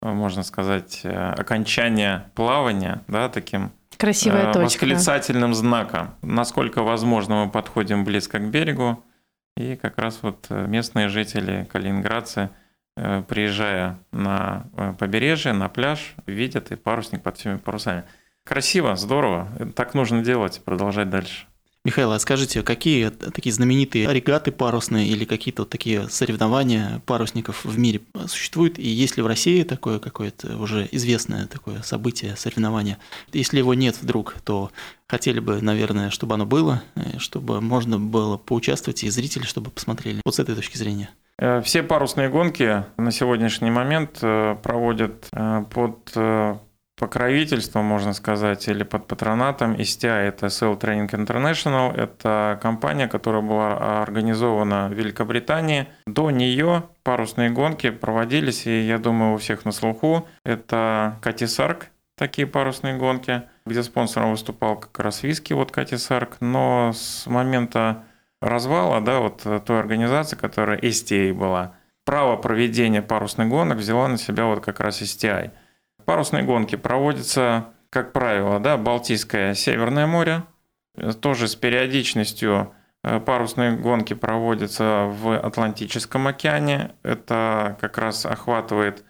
можно 0.00 0.44
сказать, 0.44 1.00
э, 1.02 1.10
окончание 1.32 2.30
плавания, 2.36 3.02
да, 3.08 3.28
таким 3.28 3.72
Красивая 3.96 4.52
точка. 4.52 4.60
восклицательным 4.60 5.54
знаком. 5.54 6.14
Насколько 6.22 6.84
возможно, 6.84 7.46
мы 7.46 7.50
подходим 7.50 8.04
близко 8.04 8.38
к 8.38 8.48
берегу, 8.48 9.02
и 9.56 9.76
как 9.76 9.98
раз 9.98 10.18
вот 10.22 10.46
э, 10.50 10.66
местные 10.66 11.08
жители, 11.08 11.66
калининградцы, 11.72 12.50
э, 12.96 13.22
приезжая 13.26 13.98
на 14.12 14.66
э, 14.76 14.94
побережье, 14.98 15.52
на 15.52 15.68
пляж, 15.68 16.14
видят 16.26 16.72
и 16.72 16.76
парусник 16.76 17.22
под 17.22 17.38
всеми 17.38 17.56
парусами. 17.56 18.04
Красиво, 18.44 18.94
здорово. 18.96 19.48
Так 19.74 19.94
нужно 19.94 20.22
делать, 20.22 20.62
продолжать 20.64 21.10
дальше. 21.10 21.46
Михаил, 21.86 22.10
а 22.10 22.18
скажите, 22.18 22.64
какие 22.64 23.10
такие 23.10 23.52
знаменитые 23.52 24.12
регаты 24.12 24.50
парусные 24.50 25.06
или 25.06 25.24
какие-то 25.24 25.62
вот 25.62 25.70
такие 25.70 26.08
соревнования 26.08 27.00
парусников 27.06 27.64
в 27.64 27.78
мире 27.78 28.00
существуют? 28.26 28.76
И 28.80 28.88
есть 28.88 29.16
ли 29.16 29.22
в 29.22 29.28
России 29.28 29.62
такое 29.62 30.00
какое-то 30.00 30.56
уже 30.56 30.88
известное 30.90 31.46
такое 31.46 31.82
событие, 31.82 32.34
соревнование? 32.34 32.98
Если 33.32 33.58
его 33.58 33.72
нет 33.74 34.02
вдруг, 34.02 34.34
то 34.44 34.72
хотели 35.06 35.38
бы, 35.38 35.62
наверное, 35.62 36.10
чтобы 36.10 36.34
оно 36.34 36.44
было, 36.44 36.82
э, 36.96 37.18
чтобы 37.18 37.60
можно 37.60 38.00
было 38.00 38.36
поучаствовать 38.36 39.04
и 39.04 39.08
зрители, 39.08 39.44
чтобы 39.44 39.70
посмотрели. 39.70 40.22
Вот 40.24 40.34
с 40.34 40.40
этой 40.40 40.56
точки 40.56 40.76
зрения. 40.76 41.10
Э, 41.38 41.62
все 41.62 41.84
парусные 41.84 42.28
гонки 42.28 42.84
на 42.96 43.12
сегодняшний 43.12 43.70
момент 43.70 44.18
э, 44.22 44.56
проводят 44.60 45.28
под 45.30 46.16
покровительством, 46.96 47.84
можно 47.84 48.14
сказать, 48.14 48.66
или 48.68 48.82
под 48.82 49.06
патронатом 49.06 49.74
STI, 49.74 50.28
это 50.28 50.46
Sail 50.46 50.80
Training 50.80 51.10
International. 51.10 51.94
Это 51.94 52.58
компания, 52.62 53.06
которая 53.06 53.42
была 53.42 54.02
организована 54.02 54.88
в 54.88 54.94
Великобритании. 54.94 55.88
До 56.06 56.30
нее 56.30 56.84
парусные 57.02 57.50
гонки 57.50 57.90
проводились, 57.90 58.66
и 58.66 58.80
я 58.80 58.98
думаю, 58.98 59.34
у 59.34 59.36
всех 59.36 59.66
на 59.66 59.72
слуху. 59.72 60.26
Это 60.44 61.18
Катисарк, 61.20 61.88
такие 62.16 62.46
парусные 62.46 62.96
гонки, 62.96 63.42
где 63.66 63.82
спонсором 63.82 64.30
выступал 64.30 64.76
как 64.76 64.98
раз 64.98 65.22
виски, 65.22 65.52
вот 65.52 65.70
Катисарк. 65.70 66.38
Но 66.40 66.92
с 66.94 67.26
момента 67.26 68.04
развала, 68.40 69.02
да, 69.02 69.20
вот 69.20 69.42
той 69.42 69.78
организации, 69.78 70.36
которая 70.36 70.78
STA 70.78 71.34
была, 71.34 71.74
право 72.06 72.36
проведения 72.36 73.02
парусных 73.02 73.48
гонок 73.48 73.76
взяла 73.76 74.08
на 74.08 74.16
себя 74.16 74.46
вот 74.46 74.64
как 74.64 74.80
раз 74.80 75.02
STI– 75.02 75.50
Парусные 76.06 76.44
гонки 76.44 76.76
проводятся, 76.76 77.66
как 77.90 78.12
правило, 78.12 78.60
да, 78.60 78.76
Балтийское 78.76 79.54
Северное 79.54 80.06
море, 80.06 80.44
тоже 81.20 81.48
с 81.48 81.56
периодичностью 81.56 82.72
э, 83.02 83.20
парусные 83.20 83.72
гонки 83.76 84.14
проводятся 84.14 85.06
в 85.10 85.36
Атлантическом 85.36 86.28
океане. 86.28 86.92
Это 87.02 87.76
как 87.80 87.98
раз 87.98 88.24
охватывает 88.24 89.04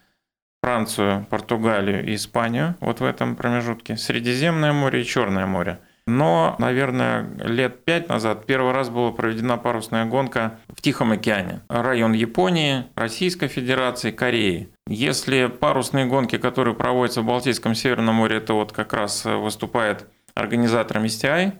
Францию, 0.63 1.27
Португалию 1.31 2.05
и 2.05 2.15
Испанию 2.15 2.77
вот 2.81 3.01
в 3.01 3.05
этом 3.05 3.37
промежутке. 3.37 3.99
Средиземное 3.99 4.73
море 4.73 5.03
и 5.03 5.05
Черное 5.05 5.47
море. 5.47 5.79
Но, 6.07 6.55
наверное, 6.59 7.29
лет 7.39 7.85
пять 7.85 8.09
назад 8.09 8.47
первый 8.47 8.73
раз 8.73 8.91
была 8.91 9.11
проведена 9.11 9.57
парусная 9.57 10.05
гонка 10.05 10.61
в 10.69 10.81
Тихом 10.81 11.11
океане. 11.13 11.63
Район 11.69 12.13
Японии, 12.13 12.85
Российской 12.95 13.49
Федерации, 13.49 14.13
Кореи. 14.13 14.69
Если 14.87 15.47
парусные 15.47 16.07
гонки, 16.07 16.39
которые 16.39 16.77
проводятся 16.77 17.23
в 17.23 17.27
Балтийском 17.27 17.75
Северном 17.75 18.17
море, 18.17 18.37
это 18.37 18.53
вот 18.53 18.73
как 18.73 18.93
раз 18.93 19.25
выступает 19.25 20.07
организатором 20.35 21.05
STI, 21.05 21.55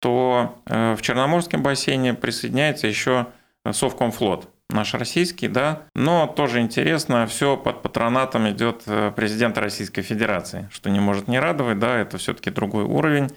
то 0.00 0.62
э, 0.66 0.94
в 0.94 1.02
Черноморском 1.02 1.62
бассейне 1.62 2.14
присоединяется 2.14 2.86
еще 2.86 3.26
Совкомфлот, 3.70 4.50
наш 4.70 4.94
российский, 4.94 5.48
да, 5.48 5.82
но 5.94 6.26
тоже 6.26 6.60
интересно, 6.60 7.26
все 7.26 7.56
под 7.56 7.82
патронатом 7.82 8.48
идет 8.50 8.82
э, 8.86 9.12
президент 9.14 9.56
Российской 9.56 10.02
Федерации, 10.02 10.68
что 10.70 10.90
не 10.90 11.00
может 11.00 11.28
не 11.28 11.38
радовать, 11.38 11.78
да, 11.78 11.98
это 11.98 12.18
все-таки 12.18 12.50
другой 12.50 12.84
уровень. 12.84 13.30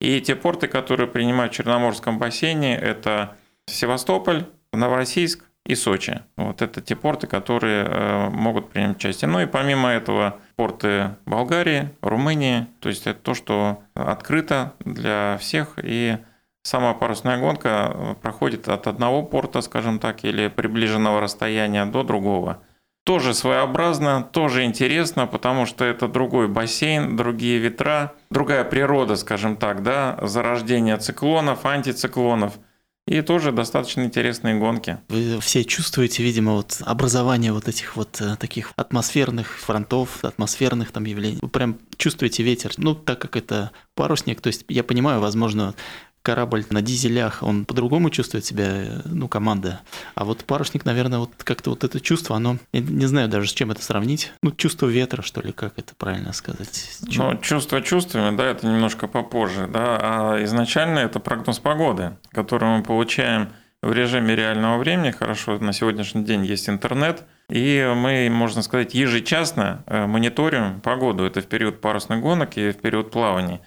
И 0.00 0.20
те 0.20 0.34
порты, 0.34 0.66
которые 0.66 1.06
принимают 1.06 1.52
в 1.52 1.56
Черноморском 1.56 2.18
бассейне, 2.18 2.76
это 2.76 3.36
Севастополь, 3.66 4.46
Новороссийск 4.72 5.44
и 5.66 5.74
Сочи. 5.74 6.22
Вот 6.36 6.62
это 6.62 6.80
те 6.80 6.96
порты, 6.96 7.26
которые 7.26 7.84
э, 7.84 8.28
могут 8.30 8.70
принять 8.70 8.96
участие. 8.96 9.28
Ну 9.28 9.40
и 9.40 9.46
помимо 9.46 9.90
этого 9.90 10.38
порты 10.56 11.16
Болгарии, 11.26 11.90
Румынии. 12.00 12.66
То 12.80 12.88
есть 12.88 13.06
это 13.06 13.20
то, 13.20 13.34
что 13.34 13.82
открыто 13.94 14.72
для 14.80 15.36
всех. 15.38 15.74
И 15.82 16.16
сама 16.62 16.94
парусная 16.94 17.38
гонка 17.38 18.16
проходит 18.22 18.68
от 18.68 18.86
одного 18.86 19.22
порта, 19.22 19.60
скажем 19.60 19.98
так, 19.98 20.24
или 20.24 20.48
приближенного 20.48 21.20
расстояния 21.20 21.84
до 21.84 22.02
другого. 22.02 22.62
Тоже 23.04 23.34
своеобразно, 23.34 24.22
тоже 24.22 24.64
интересно, 24.64 25.26
потому 25.26 25.66
что 25.66 25.84
это 25.84 26.06
другой 26.06 26.48
бассейн, 26.48 27.16
другие 27.16 27.58
ветра, 27.58 28.12
другая 28.30 28.64
природа, 28.64 29.16
скажем 29.16 29.56
так, 29.56 29.82
да, 29.82 30.18
зарождение 30.22 30.96
циклонов, 30.96 31.64
антициклонов– 31.64 32.58
и 33.10 33.22
тоже 33.22 33.50
достаточно 33.50 34.02
интересные 34.02 34.54
гонки. 34.54 34.98
Вы 35.08 35.40
все 35.40 35.64
чувствуете, 35.64 36.22
видимо, 36.22 36.52
вот 36.52 36.80
образование 36.84 37.52
вот 37.52 37.66
этих 37.66 37.96
вот 37.96 38.20
э, 38.20 38.36
таких 38.36 38.72
атмосферных 38.76 39.58
фронтов, 39.58 40.24
атмосферных 40.24 40.92
там 40.92 41.04
явлений. 41.04 41.38
Вы 41.42 41.48
прям 41.48 41.78
чувствуете 41.96 42.44
ветер. 42.44 42.72
Ну, 42.76 42.94
так 42.94 43.20
как 43.20 43.36
это 43.36 43.72
парусник, 43.96 44.40
то 44.40 44.46
есть 44.46 44.64
я 44.68 44.84
понимаю, 44.84 45.20
возможно, 45.20 45.74
корабль 46.22 46.64
на 46.70 46.82
дизелях, 46.82 47.42
он 47.42 47.64
по-другому 47.64 48.10
чувствует 48.10 48.44
себя, 48.44 49.02
ну, 49.06 49.28
команда. 49.28 49.80
А 50.14 50.24
вот 50.24 50.44
парусник, 50.44 50.84
наверное, 50.84 51.20
вот 51.20 51.30
как-то 51.38 51.70
вот 51.70 51.84
это 51.84 52.00
чувство, 52.00 52.36
оно, 52.36 52.58
я 52.72 52.80
не 52.80 53.06
знаю 53.06 53.28
даже, 53.28 53.48
с 53.48 53.52
чем 53.52 53.70
это 53.70 53.82
сравнить. 53.82 54.32
Ну, 54.42 54.50
чувство 54.52 54.86
ветра, 54.86 55.22
что 55.22 55.40
ли, 55.40 55.52
как 55.52 55.78
это 55.78 55.94
правильно 55.94 56.32
сказать? 56.32 56.98
Ну, 57.02 57.36
чувство 57.38 57.80
чувствами, 57.80 58.36
да, 58.36 58.46
это 58.46 58.66
немножко 58.66 59.06
попозже, 59.06 59.68
да, 59.72 59.98
а 60.00 60.44
изначально 60.44 61.00
это 61.00 61.20
прогноз 61.20 61.58
погоды, 61.58 62.16
который 62.32 62.68
мы 62.68 62.82
получаем 62.82 63.48
в 63.82 63.92
режиме 63.92 64.36
реального 64.36 64.78
времени. 64.78 65.10
Хорошо, 65.10 65.58
на 65.58 65.72
сегодняшний 65.72 66.22
день 66.22 66.44
есть 66.44 66.68
интернет, 66.68 67.24
и 67.48 67.90
мы, 67.96 68.28
можно 68.30 68.62
сказать, 68.62 68.94
ежечасно 68.94 69.82
э, 69.86 70.06
мониторим 70.06 70.80
погоду. 70.80 71.24
Это 71.24 71.40
в 71.40 71.46
период 71.46 71.80
парусных 71.80 72.20
гонок 72.20 72.58
и 72.58 72.72
в 72.72 72.76
период 72.76 73.10
плаваний 73.10 73.60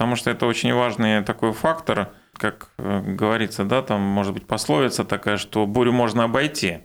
потому 0.00 0.16
что 0.16 0.30
это 0.30 0.46
очень 0.46 0.72
важный 0.72 1.22
такой 1.22 1.52
фактор, 1.52 2.08
как 2.32 2.70
э, 2.78 3.02
говорится, 3.02 3.64
да, 3.64 3.82
там 3.82 4.00
может 4.00 4.32
быть 4.32 4.46
пословица 4.46 5.04
такая, 5.04 5.36
что 5.36 5.66
бурю 5.66 5.92
можно 5.92 6.24
обойти. 6.24 6.78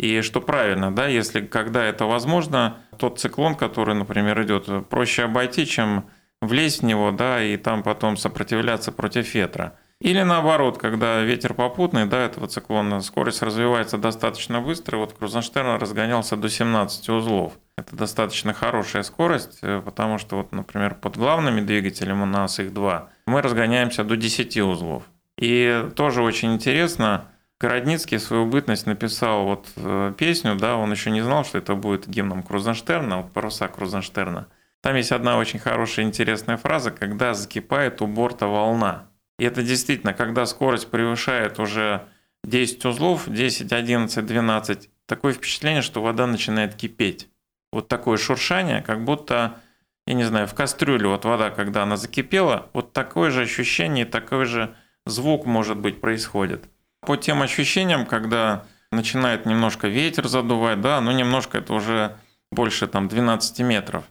И 0.00 0.22
что 0.22 0.40
правильно, 0.40 0.92
да, 0.92 1.06
если 1.06 1.40
когда 1.40 1.84
это 1.84 2.06
возможно, 2.06 2.78
тот 2.98 3.20
циклон, 3.20 3.54
который, 3.54 3.94
например, 3.94 4.42
идет, 4.42 4.88
проще 4.88 5.22
обойти, 5.22 5.66
чем 5.66 6.10
влезть 6.40 6.80
в 6.80 6.84
него, 6.84 7.12
да, 7.12 7.40
и 7.40 7.56
там 7.56 7.84
потом 7.84 8.16
сопротивляться 8.16 8.90
против 8.90 9.32
ветра. 9.36 9.78
Или 10.00 10.22
наоборот, 10.22 10.78
когда 10.78 11.22
ветер 11.22 11.54
попутный, 11.54 12.06
да, 12.06 12.20
этого 12.20 12.46
циклона, 12.46 13.00
скорость 13.00 13.42
развивается 13.42 13.98
достаточно 13.98 14.60
быстро, 14.60 14.96
вот 14.98 15.12
Крузенштерн 15.12 15.80
разгонялся 15.80 16.36
до 16.36 16.48
17 16.48 17.08
узлов. 17.08 17.54
Это 17.76 17.96
достаточно 17.96 18.52
хорошая 18.52 19.02
скорость, 19.02 19.58
э, 19.62 19.82
потому 19.84 20.18
что, 20.18 20.36
вот, 20.36 20.52
например, 20.52 20.94
под 20.94 21.16
главными 21.16 21.60
двигателями 21.60 22.22
у 22.22 22.26
нас 22.26 22.60
их 22.60 22.72
два, 22.72 23.10
мы 23.26 23.42
разгоняемся 23.42 24.04
до 24.04 24.16
10 24.16 24.56
узлов. 24.58 25.02
И 25.36 25.88
тоже 25.96 26.22
очень 26.22 26.54
интересно, 26.54 27.28
Городницкий 27.60 28.20
свою 28.20 28.46
бытность 28.46 28.86
написал 28.86 29.44
вот 29.44 29.66
э, 29.74 30.14
песню, 30.16 30.54
да, 30.54 30.76
он 30.76 30.92
еще 30.92 31.10
не 31.10 31.22
знал, 31.22 31.44
что 31.44 31.58
это 31.58 31.74
будет 31.74 32.08
гимном 32.08 32.44
Крузенштерна, 32.44 33.22
вот 33.22 33.32
паруса 33.32 33.66
Крузенштерна. 33.66 34.46
Там 34.80 34.94
есть 34.94 35.10
одна 35.10 35.38
очень 35.38 35.58
хорошая 35.58 36.06
интересная 36.06 36.56
фраза, 36.56 36.92
когда 36.92 37.34
закипает 37.34 38.00
у 38.00 38.06
борта 38.06 38.46
волна. 38.46 39.07
И 39.38 39.44
это 39.44 39.62
действительно, 39.62 40.14
когда 40.14 40.46
скорость 40.46 40.90
превышает 40.90 41.58
уже 41.58 42.06
10 42.44 42.84
узлов, 42.84 43.28
10, 43.28 43.72
11, 43.72 44.26
12, 44.26 44.90
такое 45.06 45.32
впечатление, 45.32 45.82
что 45.82 46.02
вода 46.02 46.26
начинает 46.26 46.74
кипеть 46.74 47.28
вот 47.72 47.88
такое 47.88 48.16
шуршание, 48.16 48.82
как 48.82 49.04
будто, 49.04 49.60
я 50.06 50.14
не 50.14 50.24
знаю, 50.24 50.46
в 50.46 50.54
кастрюле 50.54 51.08
вот 51.08 51.24
вода, 51.24 51.50
когда 51.50 51.82
она 51.82 51.96
закипела, 51.96 52.70
вот 52.72 52.92
такое 52.92 53.30
же 53.30 53.42
ощущение, 53.42 54.06
такой 54.06 54.46
же 54.46 54.74
звук, 55.06 55.46
может 55.46 55.78
быть, 55.78 56.00
происходит. 56.00 56.64
По 57.00 57.16
тем 57.16 57.42
ощущениям, 57.42 58.06
когда 58.06 58.64
начинает 58.90 59.46
немножко 59.46 59.88
ветер 59.88 60.28
задувать, 60.28 60.80
да, 60.80 61.00
ну 61.00 61.12
немножко 61.12 61.58
это 61.58 61.74
уже 61.74 62.16
больше 62.50 62.86
там 62.86 63.08
12 63.08 63.60
метров, 63.60 64.04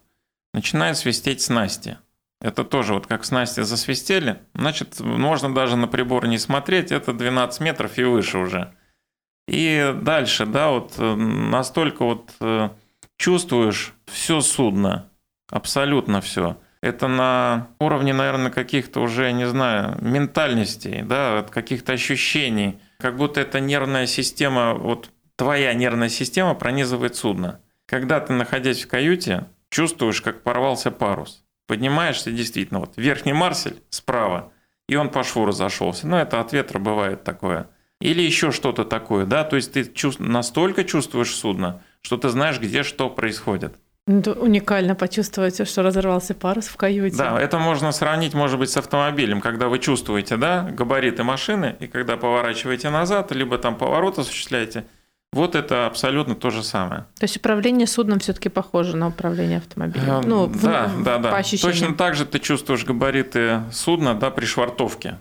начинает 0.53 0.97
свистеть 0.97 1.41
снасти. 1.41 1.97
Это 2.41 2.63
тоже 2.63 2.93
вот 2.93 3.07
как 3.07 3.25
снасти 3.25 3.61
засвистели, 3.61 4.39
значит, 4.53 4.99
можно 4.99 5.53
даже 5.53 5.75
на 5.75 5.87
прибор 5.87 6.27
не 6.27 6.37
смотреть, 6.37 6.91
это 6.91 7.13
12 7.13 7.61
метров 7.61 7.97
и 7.97 8.03
выше 8.03 8.37
уже. 8.37 8.73
И 9.47 9.95
дальше, 10.01 10.45
да, 10.45 10.69
вот 10.69 10.93
э, 10.97 11.15
настолько 11.15 12.03
вот 12.03 12.33
э, 12.41 12.69
чувствуешь 13.17 13.93
все 14.05 14.41
судно, 14.41 15.09
абсолютно 15.49 16.21
все. 16.21 16.57
Это 16.81 17.07
на 17.07 17.69
уровне, 17.79 18.13
наверное, 18.13 18.51
каких-то 18.51 19.01
уже, 19.01 19.31
не 19.31 19.47
знаю, 19.47 19.97
ментальностей, 20.01 21.01
да, 21.01 21.39
от 21.39 21.49
каких-то 21.49 21.93
ощущений, 21.93 22.79
как 22.99 23.17
будто 23.17 23.41
эта 23.41 23.59
нервная 23.59 24.05
система, 24.05 24.75
вот 24.75 25.09
твоя 25.35 25.73
нервная 25.73 26.09
система 26.09 26.53
пронизывает 26.53 27.15
судно. 27.15 27.61
Когда 27.87 28.19
ты, 28.19 28.33
находясь 28.33 28.83
в 28.83 28.87
каюте, 28.87 29.45
чувствуешь, 29.69 30.21
как 30.21 30.43
порвался 30.43 30.91
парус. 30.91 31.43
Поднимаешься 31.67 32.31
действительно, 32.31 32.79
вот 32.79 32.93
верхний 32.95 33.33
марсель 33.33 33.83
справа, 33.89 34.51
и 34.87 34.95
он 34.95 35.09
по 35.09 35.23
шву 35.23 35.45
разошелся. 35.45 36.07
Ну, 36.07 36.15
это 36.15 36.39
от 36.39 36.53
ветра 36.53 36.79
бывает 36.79 37.23
такое. 37.23 37.67
Или 37.99 38.21
еще 38.21 38.51
что-то 38.51 38.85
такое, 38.85 39.25
да, 39.25 39.43
то 39.43 39.55
есть 39.55 39.73
ты 39.73 39.83
чувств... 39.83 40.21
настолько 40.21 40.83
чувствуешь 40.83 41.35
судно, 41.35 41.81
что 42.01 42.17
ты 42.17 42.29
знаешь, 42.29 42.59
где 42.59 42.83
что 42.83 43.09
происходит. 43.09 43.75
Это 44.07 44.31
уникально 44.33 44.95
почувствовать, 44.95 45.67
что 45.67 45.83
разорвался 45.83 46.33
парус 46.33 46.67
в 46.67 46.77
каюте. 46.77 47.17
Да, 47.17 47.41
это 47.41 47.59
можно 47.59 47.91
сравнить, 47.91 48.33
может 48.33 48.57
быть, 48.57 48.69
с 48.69 48.77
автомобилем, 48.77 49.41
когда 49.41 49.67
вы 49.67 49.79
чувствуете, 49.79 50.37
да, 50.37 50.61
габариты 50.71 51.23
машины, 51.23 51.75
и 51.81 51.87
когда 51.87 52.15
поворачиваете 52.15 52.89
назад, 52.89 53.33
либо 53.33 53.57
там 53.57 53.75
поворот 53.75 54.17
осуществляете, 54.17 54.85
вот 55.37 55.55
это 55.55 55.85
абсолютно 55.85 56.35
то 56.35 56.49
же 56.49 56.63
самое. 56.63 57.05
То 57.19 57.23
есть 57.23 57.37
управление 57.37 57.87
судном 57.87 58.19
все-таки 58.19 58.49
похоже 58.49 58.97
на 58.97 59.07
управление 59.07 59.59
автомобилем. 59.59 60.21
Ну, 60.25 60.47
да, 60.47 60.87
в, 60.87 61.03
да, 61.03 61.17
да. 61.19 61.31
По 61.31 61.43
Точно 61.43 61.93
так 61.95 62.15
же 62.15 62.25
ты 62.25 62.39
чувствуешь 62.39 62.83
габариты 62.83 63.61
судна 63.71 64.15
да, 64.15 64.31
при 64.31 64.45
швартовке 64.45 65.19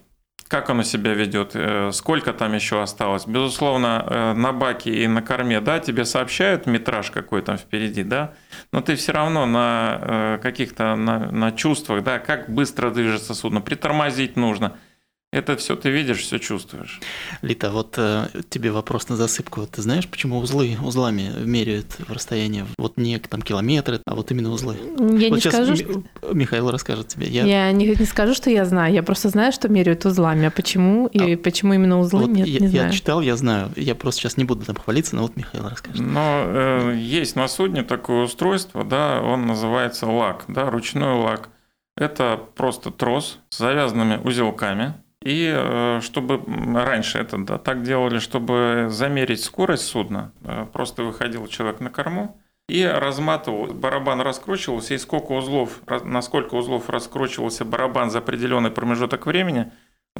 как 0.48 0.70
оно 0.70 0.84
себя 0.84 1.12
ведет, 1.12 1.52
э, 1.54 1.90
сколько 1.92 2.32
там 2.32 2.54
еще 2.54 2.80
осталось. 2.80 3.26
Безусловно, 3.26 4.06
э, 4.08 4.32
на 4.34 4.52
баке 4.52 4.92
и 4.92 5.08
на 5.08 5.20
корме, 5.20 5.60
да, 5.60 5.80
тебе 5.80 6.04
сообщают 6.04 6.66
метраж 6.66 7.10
какой 7.10 7.42
там 7.42 7.58
впереди, 7.58 8.04
да, 8.04 8.32
но 8.70 8.80
ты 8.80 8.94
все 8.94 9.10
равно 9.10 9.44
на 9.44 9.98
э, 10.00 10.38
каких-то 10.40 10.94
на, 10.94 11.32
на 11.32 11.50
чувствах, 11.50 12.04
да, 12.04 12.20
как 12.20 12.48
быстро 12.48 12.90
движется 12.90 13.34
судно, 13.34 13.60
притормозить 13.60 14.36
нужно– 14.36 14.76
это 15.32 15.56
все 15.56 15.76
ты 15.76 15.90
видишь, 15.90 16.20
все 16.20 16.38
чувствуешь. 16.38 17.00
Лита, 17.42 17.70
вот 17.70 17.94
э, 17.98 18.28
тебе 18.48 18.70
вопрос 18.70 19.08
на 19.08 19.16
засыпку. 19.16 19.66
Ты 19.66 19.82
знаешь, 19.82 20.08
почему 20.08 20.38
узлы 20.38 20.78
узлами 20.82 21.30
меряют 21.44 21.98
в 21.98 22.12
расстоянии? 22.12 22.64
Вот 22.78 22.96
не 22.96 23.18
там 23.18 23.42
километры, 23.42 24.00
а 24.06 24.14
вот 24.14 24.30
именно 24.30 24.50
узлы. 24.50 24.76
Я 24.76 25.28
вот 25.28 25.36
не 25.36 25.40
скажу, 25.40 25.72
Ми- 25.72 25.76
что... 25.76 26.02
Михаил 26.32 26.70
расскажет 26.70 27.08
тебе. 27.08 27.26
Я, 27.28 27.44
я 27.44 27.72
не, 27.72 27.86
не 27.86 28.06
скажу, 28.06 28.34
что 28.34 28.50
я 28.50 28.64
знаю. 28.64 28.94
Я 28.94 29.02
просто 29.02 29.28
знаю, 29.28 29.52
что 29.52 29.68
меряют 29.68 30.06
узлами. 30.06 30.46
А 30.46 30.50
почему 30.50 31.06
и 31.08 31.34
а, 31.34 31.36
почему 31.36 31.74
именно 31.74 31.98
узлы, 31.98 32.22
вот 32.22 32.30
нет, 32.30 32.46
я, 32.46 32.60
не 32.60 32.68
знаю. 32.68 32.86
Я 32.86 32.92
читал, 32.92 33.20
я 33.20 33.36
знаю. 33.36 33.70
Я 33.76 33.94
просто 33.94 34.22
сейчас 34.22 34.36
не 34.36 34.44
буду 34.44 34.64
там 34.64 34.76
хвалиться, 34.76 35.16
но 35.16 35.22
вот 35.22 35.36
Михаил 35.36 35.68
расскажет. 35.68 36.00
Но 36.00 36.44
э, 36.46 36.96
есть 36.96 37.36
на 37.36 37.48
судне 37.48 37.82
такое 37.82 38.24
устройство, 38.24 38.84
да, 38.84 39.20
он 39.20 39.46
называется 39.46 40.06
лак, 40.06 40.44
да, 40.48 40.70
ручной 40.70 41.14
лак. 41.14 41.50
Это 41.96 42.40
просто 42.54 42.90
трос 42.90 43.38
с 43.48 43.58
завязанными 43.58 44.20
узелками, 44.22 44.94
и 45.26 45.52
э, 45.52 46.00
чтобы 46.02 46.40
раньше 46.72 47.18
это 47.18 47.36
да, 47.38 47.58
так 47.58 47.82
делали, 47.82 48.20
чтобы 48.20 48.86
замерить 48.90 49.42
скорость 49.42 49.84
судна, 49.84 50.30
э, 50.44 50.66
просто 50.72 51.02
выходил 51.02 51.48
человек 51.48 51.80
на 51.80 51.90
корму 51.90 52.40
и 52.68 52.84
разматывал, 52.84 53.74
барабан 53.74 54.20
раскручивался, 54.20 54.94
и 54.94 54.98
сколько 54.98 55.32
узлов, 55.32 55.82
насколько 56.04 56.54
узлов 56.54 56.88
раскручивался 56.88 57.64
барабан 57.64 58.10
за 58.10 58.18
определенный 58.18 58.70
промежуток 58.70 59.26
времени, 59.26 59.72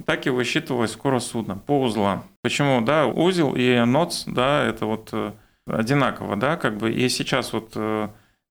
так 0.04 0.26
и 0.26 0.30
высчитывалась 0.30 0.92
скорость 0.92 1.28
судна 1.28 1.56
по 1.56 1.80
узлам. 1.82 2.24
Почему? 2.42 2.80
Да, 2.80 3.06
узел 3.06 3.54
и 3.54 3.78
ноц, 3.84 4.24
да, 4.26 4.64
это 4.64 4.86
вот 4.86 5.10
э, 5.12 5.32
одинаково, 5.68 6.34
да, 6.34 6.56
как 6.56 6.78
бы, 6.78 6.92
и 6.92 7.08
сейчас 7.08 7.52
вот 7.52 7.76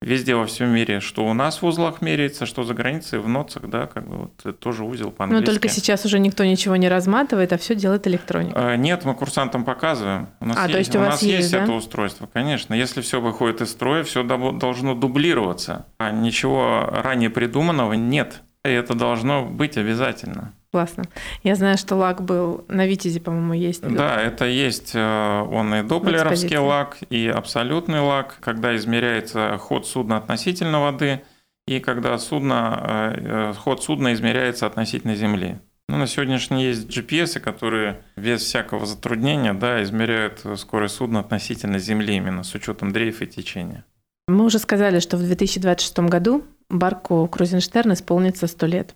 везде 0.02 0.36
во 0.36 0.46
всем 0.46 0.70
мире, 0.70 1.00
что 1.00 1.26
у 1.26 1.34
нас 1.34 1.62
в 1.62 1.66
узлах 1.66 2.02
меряется, 2.02 2.46
что 2.46 2.64
за 2.64 2.74
границей 2.74 3.20
в 3.20 3.28
ноцах, 3.28 3.70
да, 3.70 3.88
как 3.88 4.08
бы 4.08 4.18
вот 4.18 4.60
тоже 4.60 4.84
узел 4.84 5.12
по-английски. 5.12 5.46
Но 5.46 5.52
только 5.54 5.70
сейчас 5.70 6.06
уже 6.06 6.20
никто 6.20 6.43
ничего 6.46 6.76
не 6.76 6.89
разматывает, 6.89 7.54
а 7.54 7.58
все 7.58 7.76
делает 7.76 8.08
электроника. 8.08 8.74
А, 8.74 8.76
нет, 8.76 9.06
мы 9.06 9.16
курсантам 9.16 9.66
показываем. 9.66 10.30
У 10.39 10.46
нас 10.46 10.58
а, 10.58 10.68
есть, 10.68 10.72
то 10.72 10.78
есть 10.78 10.96
у, 10.96 11.00
у 11.00 11.02
нас 11.02 11.22
есть, 11.22 11.38
есть 11.39 11.52
да? 11.52 11.64
это 11.64 11.72
устройство, 11.72 12.30
конечно. 12.32 12.74
Если 12.74 13.02
все 13.02 13.20
выходит 13.20 13.62
из 13.62 13.72
строя, 13.72 14.04
все 14.04 14.24
должно 14.24 14.96
дублироваться, 14.96 15.86
а 15.98 16.12
ничего 16.12 16.88
ранее 16.91 17.30
придуманного 17.30 17.93
нет. 17.93 18.41
И 18.64 18.70
это 18.70 18.96
должно 18.96 19.46
быть 19.46 19.78
обязательно. 19.78 20.54
Классно. 20.76 21.05
Я 21.41 21.55
знаю, 21.55 21.78
что 21.78 21.95
лак 21.95 22.21
был 22.21 22.65
на 22.67 22.86
Витязе, 22.86 23.21
по-моему, 23.21 23.53
есть. 23.53 23.82
Да, 23.82 24.21
это 24.21 24.43
есть 24.43 24.91
э, 24.93 25.47
он 25.49 25.73
и 25.73 25.84
доплеровский 25.84 26.57
лак, 26.57 26.97
и 27.09 27.30
абсолютный 27.30 28.01
лак, 28.01 28.39
когда 28.41 28.76
измеряется 28.76 29.57
ход 29.57 29.88
судна 29.88 30.17
относительно 30.17 30.82
воды, 30.82 31.21
и 31.65 31.80
когда 31.80 32.17
судно, 32.17 33.13
э, 33.15 33.53
ход 33.57 33.86
судна 33.86 34.11
измеряется 34.11 34.65
относительно 34.65 35.15
Земли. 35.15 35.59
Ну, 35.88 35.95
на 35.95 36.07
сегодняшний 36.07 36.57
день 36.57 36.67
есть 36.67 36.89
GPS, 36.89 37.39
которые 37.39 38.01
без 38.17 38.41
всякого 38.41 38.86
затруднения 38.86 39.53
да, 39.53 39.82
измеряют 39.82 40.41
скорость 40.57 40.95
судна 40.95 41.21
относительно 41.21 41.80
Земли, 41.80 42.17
именно 42.17 42.43
с 42.43 42.53
учетом 42.53 42.91
дрейфа 42.91 43.23
и 43.23 43.28
течения. 43.28 43.86
Мы 44.28 44.43
уже 44.43 44.59
сказали, 44.59 44.99
что 44.99 45.15
в 45.15 45.21
2026 45.23 45.99
году 45.99 46.43
Барку 46.69 47.28
Крузенштерн 47.28 47.93
исполнится 47.93 48.47
100 48.47 48.65
лет. 48.65 48.95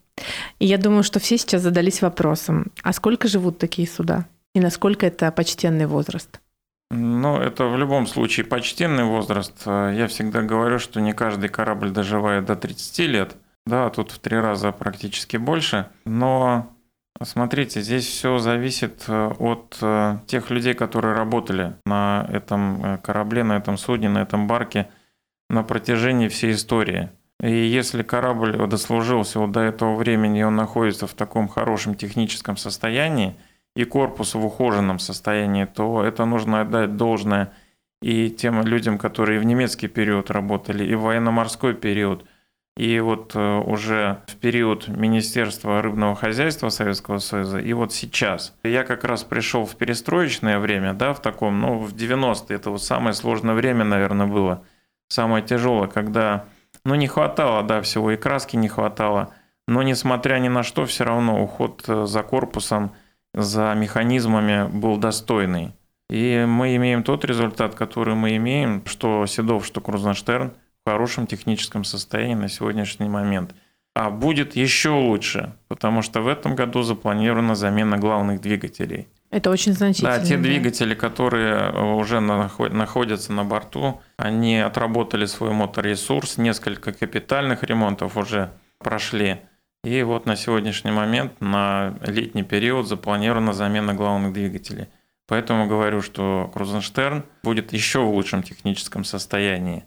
И 0.60 0.66
я 0.66 0.78
думаю, 0.78 1.04
что 1.04 1.20
все 1.20 1.38
сейчас 1.38 1.62
задались 1.62 2.02
вопросом, 2.02 2.72
а 2.84 2.94
сколько 2.94 3.28
живут 3.28 3.58
такие 3.58 3.88
суда? 3.88 4.26
И 4.56 4.60
насколько 4.60 5.06
это 5.06 5.32
почтенный 5.32 5.86
возраст? 5.86 6.40
Ну, 6.92 7.38
это 7.38 7.66
в 7.66 7.78
любом 7.78 8.08
случае 8.08 8.46
почтенный 8.46 9.04
возраст. 9.04 9.54
Я 9.66 10.08
всегда 10.08 10.42
говорю, 10.42 10.80
что 10.80 11.00
не 11.02 11.14
каждый 11.14 11.50
корабль 11.50 11.92
доживает 11.92 12.46
до 12.46 12.56
30 12.56 13.00
лет. 13.08 13.36
Да, 13.68 13.90
тут 13.92 14.12
в 14.12 14.20
три 14.20 14.38
раза 14.38 14.72
практически 14.72 15.38
больше. 15.38 15.88
Но 16.06 16.68
Смотрите, 17.22 17.82
здесь 17.82 18.08
все 18.08 18.38
зависит 18.38 19.04
э, 19.10 19.28
от 19.40 19.78
э, 19.82 20.20
тех 20.26 20.50
людей, 20.52 20.74
которые 20.74 21.16
работали 21.16 21.76
на 21.86 22.26
этом 22.32 22.84
э, 22.84 22.98
корабле, 23.00 23.44
на 23.44 23.58
этом 23.58 23.78
судне, 23.78 24.08
на 24.08 24.20
этом 24.20 24.48
барке 24.48 24.90
на 25.50 25.64
протяжении 25.64 26.30
всей 26.30 26.54
истории. 26.54 27.10
И 27.42 27.52
если 27.52 28.04
корабль 28.04 28.58
дослужился 28.68 29.40
вот 29.40 29.52
до 29.52 29.62
этого 29.62 29.96
времени, 29.96 30.44
он 30.44 30.56
находится 30.56 31.08
в 31.08 31.14
таком 31.14 31.48
хорошем 31.48 31.96
техническом 31.96 32.58
состоянии, 32.58 33.36
и 33.76 33.86
корпус 33.86 34.34
в 34.34 34.46
ухоженном 34.46 35.00
состоянии, 35.00 35.66
то 35.66 36.04
это 36.04 36.26
нужно 36.26 36.62
отдать 36.62 36.98
должное 36.98 37.54
и 38.02 38.30
тем 38.30 38.62
людям, 38.64 38.98
которые 38.98 39.40
в 39.40 39.46
немецкий 39.46 39.88
период 39.88 40.32
работали, 40.32 40.86
и 40.86 40.96
в 40.96 41.02
военно-морской 41.02 41.74
период– 41.74 42.26
и 42.80 42.98
вот 43.02 43.36
э, 43.36 43.58
уже 43.58 44.22
в 44.28 44.38
период 44.38 44.88
Министерства 44.88 45.82
рыбного 45.82 46.16
хозяйства 46.16 46.70
Советского 46.70 47.18
Союза, 47.18 47.60
и 47.60 47.74
вот 47.74 47.92
сейчас. 47.92 48.56
Я 48.64 48.86
как 48.86 49.04
раз 49.04 49.26
пришел 49.26 49.66
в 49.66 49.76
перестроечное 49.76 50.60
время, 50.60 50.94
да, 50.94 51.14
в 51.14 51.22
таком, 51.22 51.60
ну, 51.60 51.80
в 51.80 51.94
90-е, 51.94 52.56
это 52.56 52.70
вот 52.70 52.82
самое 52.82 53.14
сложное 53.14 53.54
время, 53.54 53.84
наверное, 53.84 54.28
было. 54.28 54.64
Самое 55.10 55.44
тяжелое, 55.44 55.90
когда, 55.90 56.46
ну, 56.86 56.96
не 56.96 57.08
хватало, 57.08 57.64
да, 57.64 57.82
всего, 57.82 58.12
и 58.12 58.18
краски 58.18 58.56
не 58.56 58.68
хватало. 58.68 59.34
Но, 59.68 59.84
несмотря 59.84 60.40
ни 60.40 60.48
на 60.48 60.64
что, 60.64 60.86
все 60.86 61.04
равно 61.04 61.44
уход 61.44 61.84
э, 61.88 62.06
за 62.06 62.24
корпусом, 62.24 62.94
за 63.34 63.74
механизмами 63.76 64.68
был 64.68 64.98
достойный. 64.98 65.74
И 66.10 66.46
мы 66.48 66.76
имеем 66.76 67.04
тот 67.04 67.24
результат, 67.24 67.76
который 67.76 68.16
мы 68.16 68.36
имеем, 68.38 68.84
что 68.86 69.26
Седов, 69.26 69.66
что 69.66 69.82
Крузенштерн– 69.82 70.54
хорошем 70.90 71.28
техническом 71.28 71.84
состоянии 71.84 72.34
на 72.36 72.50
сегодняшний 72.50 73.10
момент. 73.10 73.54
А 73.96 74.10
будет 74.10 74.56
еще 74.56 74.90
лучше, 74.90 75.54
потому 75.68 76.02
что 76.02 76.22
в 76.22 76.28
этом 76.28 76.56
году 76.56 76.82
запланирована 76.82 77.56
замена 77.56 77.98
главных 77.98 78.42
двигателей. 78.42 79.08
Это 79.32 79.52
очень 79.52 79.74
значительно. 79.74 80.18
Да, 80.18 80.26
те 80.26 80.38
да. 80.38 80.44
двигатели, 80.44 80.96
которые 80.96 81.72
уже 81.96 82.20
находятся 82.20 83.32
на 83.32 83.44
борту, 83.44 84.02
они 84.18 84.58
отработали 84.58 85.26
свой 85.26 85.52
моторесурс, 85.52 86.38
несколько 86.38 86.94
капитальных 86.94 87.64
ремонтов 87.64 88.18
уже 88.18 88.52
прошли. 88.80 89.42
И 89.84 90.02
вот 90.04 90.26
на 90.26 90.36
сегодняшний 90.36 90.92
момент, 90.92 91.40
на 91.40 91.96
летний 92.02 92.44
период, 92.44 92.88
запланирована 92.88 93.54
замена 93.54 93.94
главных 93.94 94.34
двигателей. 94.34 94.88
Поэтому 95.28 95.68
говорю, 95.68 96.02
что 96.02 96.50
Крузенштерн 96.54 97.24
будет 97.44 97.72
еще 97.72 98.00
в 98.00 98.10
лучшем 98.10 98.42
техническом 98.42 99.04
состоянии. 99.04 99.86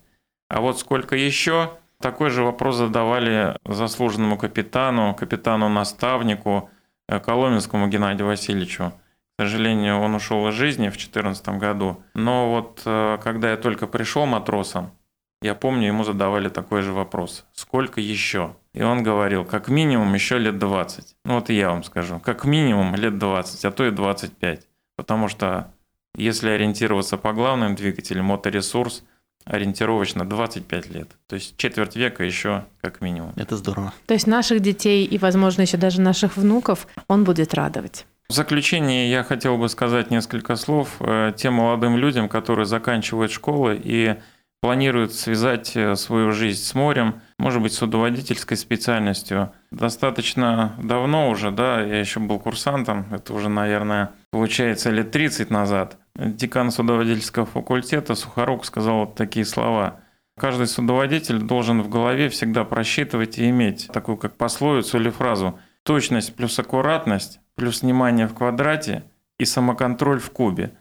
А 0.49 0.61
вот 0.61 0.79
сколько 0.79 1.17
еще? 1.17 1.73
Такой 2.01 2.31
же 2.31 2.45
вопрос 2.45 2.77
задавали 2.77 3.57
заслуженному 3.65 4.39
капитану, 4.39 5.15
капитану-наставнику 5.15 6.71
э, 7.09 7.19
Коломенскому 7.21 7.89
Геннадию 7.89 8.27
Васильевичу. 8.29 8.93
К 9.43 9.45
сожалению, 9.45 9.99
он 9.99 10.15
ушел 10.15 10.47
из 10.47 10.55
жизни 10.55 10.87
в 10.87 10.93
2014 10.93 11.49
году. 11.59 12.01
Но 12.15 12.49
вот 12.49 12.83
э, 12.85 13.19
когда 13.25 13.51
я 13.51 13.57
только 13.57 13.89
пришел 13.89 14.25
матросом, 14.25 14.93
я 15.43 15.57
помню, 15.57 15.89
ему 15.89 16.05
задавали 16.05 16.49
такой 16.49 16.83
же 16.83 16.93
вопрос. 16.93 17.45
Сколько 17.53 18.01
еще? 18.01 18.55
И 18.73 18.85
он 18.85 19.03
говорил, 19.03 19.45
как 19.45 19.67
минимум 19.67 20.15
еще 20.15 20.39
лет 20.39 20.61
20. 20.61 21.17
Ну 21.25 21.35
вот 21.35 21.51
и 21.51 21.55
я 21.55 21.71
вам 21.71 21.83
скажу, 21.83 22.21
как 22.21 22.45
минимум 22.45 22.95
лет 22.95 23.19
20, 23.19 23.65
а 23.65 23.73
то 23.73 23.85
и 23.85 23.91
25. 23.91 24.69
Потому 24.95 25.27
что 25.27 25.75
если 26.15 26.51
ориентироваться 26.51 27.17
по 27.17 27.33
главным 27.33 27.75
двигателям, 27.75 28.27
моторесурс, 28.27 29.03
ориентировочно 29.45 30.25
25 30.25 30.91
лет. 30.91 31.09
То 31.27 31.35
есть 31.35 31.57
четверть 31.57 31.97
века 31.97 32.23
еще 32.23 32.65
как 32.81 33.01
минимум. 33.01 33.33
Это 33.35 33.57
здорово. 33.57 33.93
То 34.07 34.15
есть 34.15 34.29
наших 34.29 34.61
детей 34.61 35.05
и, 35.05 35.19
возможно, 35.19 35.63
еще 35.63 35.79
даже 35.79 36.01
наших 36.01 36.37
внуков 36.37 36.87
он 37.09 37.25
будет 37.25 37.55
радовать. 37.55 38.07
В 38.33 38.35
заключение 38.35 39.11
я 39.11 39.25
хотел 39.25 39.59
бы 39.59 39.69
сказать 39.69 40.11
несколько 40.11 40.57
слов 40.57 40.97
э, 41.01 41.35
тем 41.37 41.53
молодым 41.53 41.99
людям, 41.99 42.31
которые 42.31 42.65
заканчивают 42.65 43.31
школы 43.31 43.79
и 43.79 44.17
планируют 44.63 45.13
связать 45.13 45.77
э, 45.77 45.97
свою 45.97 46.33
жизнь 46.33 46.63
с 46.63 46.75
морем, 46.75 47.21
может 47.39 47.61
быть, 47.61 47.75
с 47.75 47.83
удоводительской 47.83 48.57
специальностью. 48.57 49.53
Достаточно 49.71 50.73
давно 50.83 51.29
уже, 51.29 51.51
да, 51.51 51.83
я 51.83 52.01
еще 52.01 52.21
был 52.21 52.39
курсантом, 52.39 53.05
это 53.13 53.35
уже, 53.35 53.51
наверное, 53.51 54.13
получается 54.31 54.89
лет 54.89 55.11
30 55.11 55.51
назад– 55.51 55.99
декан 56.17 56.71
судоводительского 56.71 57.45
факультета 57.45 58.15
Сухорук 58.15 58.65
сказал 58.65 59.01
вот 59.01 59.15
такие 59.15 59.45
слова. 59.45 60.01
Каждый 60.41 60.69
судоводитель 60.69 61.41
должен 61.41 61.83
в 61.83 61.91
голове 61.91 62.31
всегда 62.31 62.65
просчитывать 62.65 63.37
и 63.37 63.51
иметь 63.51 63.89
такую 63.93 64.17
как 64.17 64.39
пословицу 64.39 64.99
или 64.99 65.11
фразу 65.11 65.59
«точность 65.83 66.35
плюс 66.35 66.59
аккуратность 66.59 67.42
плюс 67.57 67.83
внимание 67.83 68.27
в 68.27 68.35
квадрате 68.35 69.05
и 69.39 69.45
самоконтроль 69.45 70.21
в 70.21 70.31
кубе». 70.31 70.73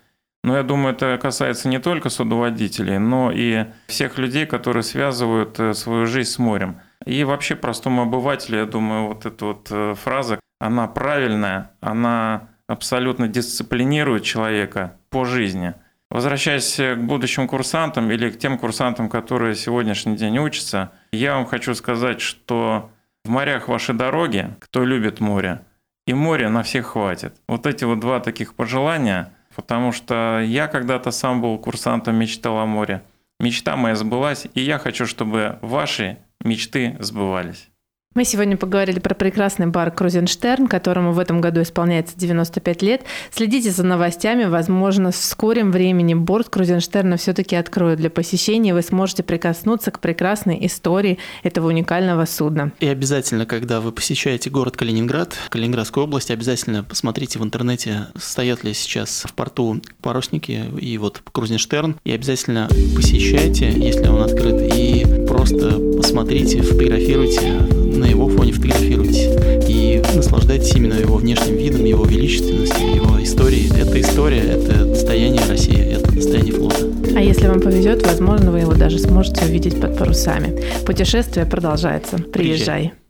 Но 0.44 0.58
я 0.58 0.64
думаю, 0.64 0.96
это 0.96 1.20
касается 1.22 1.68
не 1.68 1.80
только 1.80 2.10
судоводителей, 2.10 2.98
но 2.98 3.32
и 3.32 3.66
всех 3.88 4.18
людей, 4.18 4.48
которые 4.48 4.82
связывают 4.82 5.60
э, 5.60 5.74
свою 5.76 6.08
жизнь 6.08 6.32
с 6.32 6.40
морем. 6.40 6.82
И 7.06 7.24
вообще 7.24 7.56
простому 7.56 8.04
обывателю, 8.04 8.60
я 8.60 8.66
думаю, 8.66 9.08
вот 9.08 9.26
эта 9.28 9.46
вот 9.46 9.68
э, 9.70 9.94
фраза, 9.96 10.40
она 10.60 10.88
правильная, 10.88 11.72
она 11.80 12.50
абсолютно 12.68 13.28
дисциплинирует 13.28 14.24
человека 14.24 14.98
по 15.10 15.26
жизни. 15.26 15.76
Возвращаясь 16.10 16.76
к 16.76 16.98
будущим 16.98 17.48
курсантам 17.48 18.10
или 18.12 18.30
к 18.32 18.40
тем 18.40 18.58
курсантам, 18.58 19.10
которые 19.10 19.56
сегодняшний 19.56 20.18
день 20.18 20.40
учатся, 20.40 20.92
я 21.12 21.36
вам 21.36 21.46
хочу 21.46 21.76
сказать, 21.76 22.20
что 22.20 22.90
в 23.24 23.30
морях 23.30 23.68
ваши 23.68 23.94
дороги, 23.94 24.56
кто 24.60 24.84
любит 24.84 25.20
море, 25.20 25.62
и 26.08 26.14
море 26.14 26.50
на 26.50 26.64
всех 26.64 26.88
хватит. 26.88 27.36
Вот 27.48 27.66
эти 27.66 27.84
вот 27.84 28.00
два 28.00 28.20
таких 28.20 28.54
пожелания, 28.54 29.34
потому 29.56 29.92
что 29.92 30.40
я 30.40 30.68
когда-то 30.68 31.12
сам 31.12 31.42
был 31.42 31.58
курсантом, 31.58 32.16
мечтал 32.16 32.60
о 32.60 32.66
море. 32.66 33.02
Мечта 33.40 33.76
моя 33.76 33.96
сбылась, 33.96 34.48
и 34.54 34.62
я 34.62 34.78
хочу, 34.78 35.08
чтобы 35.08 35.58
ваши 35.62 36.20
мечты 36.44 36.96
сбывались. 37.00 37.71
Мы 38.14 38.26
сегодня 38.26 38.58
поговорили 38.58 39.00
про 39.00 39.16
прекрасный 39.16 39.68
бар 39.68 39.90
Крузенштерн, 39.90 40.68
которому 40.68 41.14
в 41.14 41.20
этом 41.20 41.40
году 41.40 41.62
исполняется 41.62 42.14
95 42.18 42.82
лет. 42.82 43.04
Следите 43.32 43.72
за 43.72 43.86
новостями. 43.86 44.44
Возможно, 44.44 45.12
в 45.12 45.16
скором 45.16 45.72
времени 45.72 46.14
борт 46.14 46.50
Крузенштерна 46.50 47.16
все-таки 47.16 47.56
откроют 47.56 48.02
для 48.02 48.10
посещения. 48.10 48.74
Вы 48.74 48.82
сможете 48.82 49.24
прикоснуться 49.24 49.92
к 49.92 50.02
прекрасной 50.02 50.66
истории 50.66 51.20
этого 51.44 51.70
уникального 51.70 52.26
судна. 52.26 52.74
И 52.82 52.86
обязательно, 52.86 53.46
когда 53.46 53.80
вы 53.80 53.94
посещаете 53.94 54.50
город 54.50 54.76
Калининград, 54.76 55.38
Калининградскую 55.48 56.04
область, 56.04 56.32
обязательно 56.32 56.84
посмотрите 56.84 57.40
в 57.40 57.46
интернете, 57.46 58.08
стоят 58.18 58.66
ли 58.66 58.74
сейчас 58.74 59.24
в 59.26 59.34
порту 59.34 59.82
парусники 60.02 60.66
и 60.82 60.98
вот 60.98 61.24
Крузенштерн. 61.32 61.96
И 62.04 62.12
обязательно 62.12 62.68
посещайте, 62.94 63.72
если 63.72 64.08
он 64.10 64.22
открыт, 64.22 64.70
и 64.76 65.21
просто 65.42 65.80
посмотрите, 65.98 66.62
фотографируйте 66.62 67.42
на 67.42 68.06
его 68.06 68.30
фоне 68.30 68.52
фотографируйтесь 68.54 69.28
и 69.68 70.00
наслаждайтесь 70.16 70.76
именно 70.76 70.94
его 70.94 71.16
внешним 71.16 71.56
видом, 71.56 71.84
его 71.84 72.06
величественностью, 72.06 72.96
его 72.96 73.24
историей. 73.24 73.72
Это 73.76 74.00
история, 74.00 74.42
это 74.42 74.86
достояние 74.86 75.42
России, 75.50 75.96
это 75.96 76.12
достояние 76.12 76.54
флота. 76.54 76.86
А 77.16 77.22
если 77.22 77.48
вам 77.48 77.60
повезет, 77.60 78.06
возможно, 78.06 78.52
вы 78.52 78.60
его 78.60 78.74
даже 78.74 79.00
сможете 79.00 79.44
увидеть 79.46 79.82
под 79.82 79.98
парусами. 79.98 80.62
Путешествие 80.86 81.48
продолжается. 81.48 82.18
Приезжай. 82.18 82.32
Приезжай. 82.34 83.01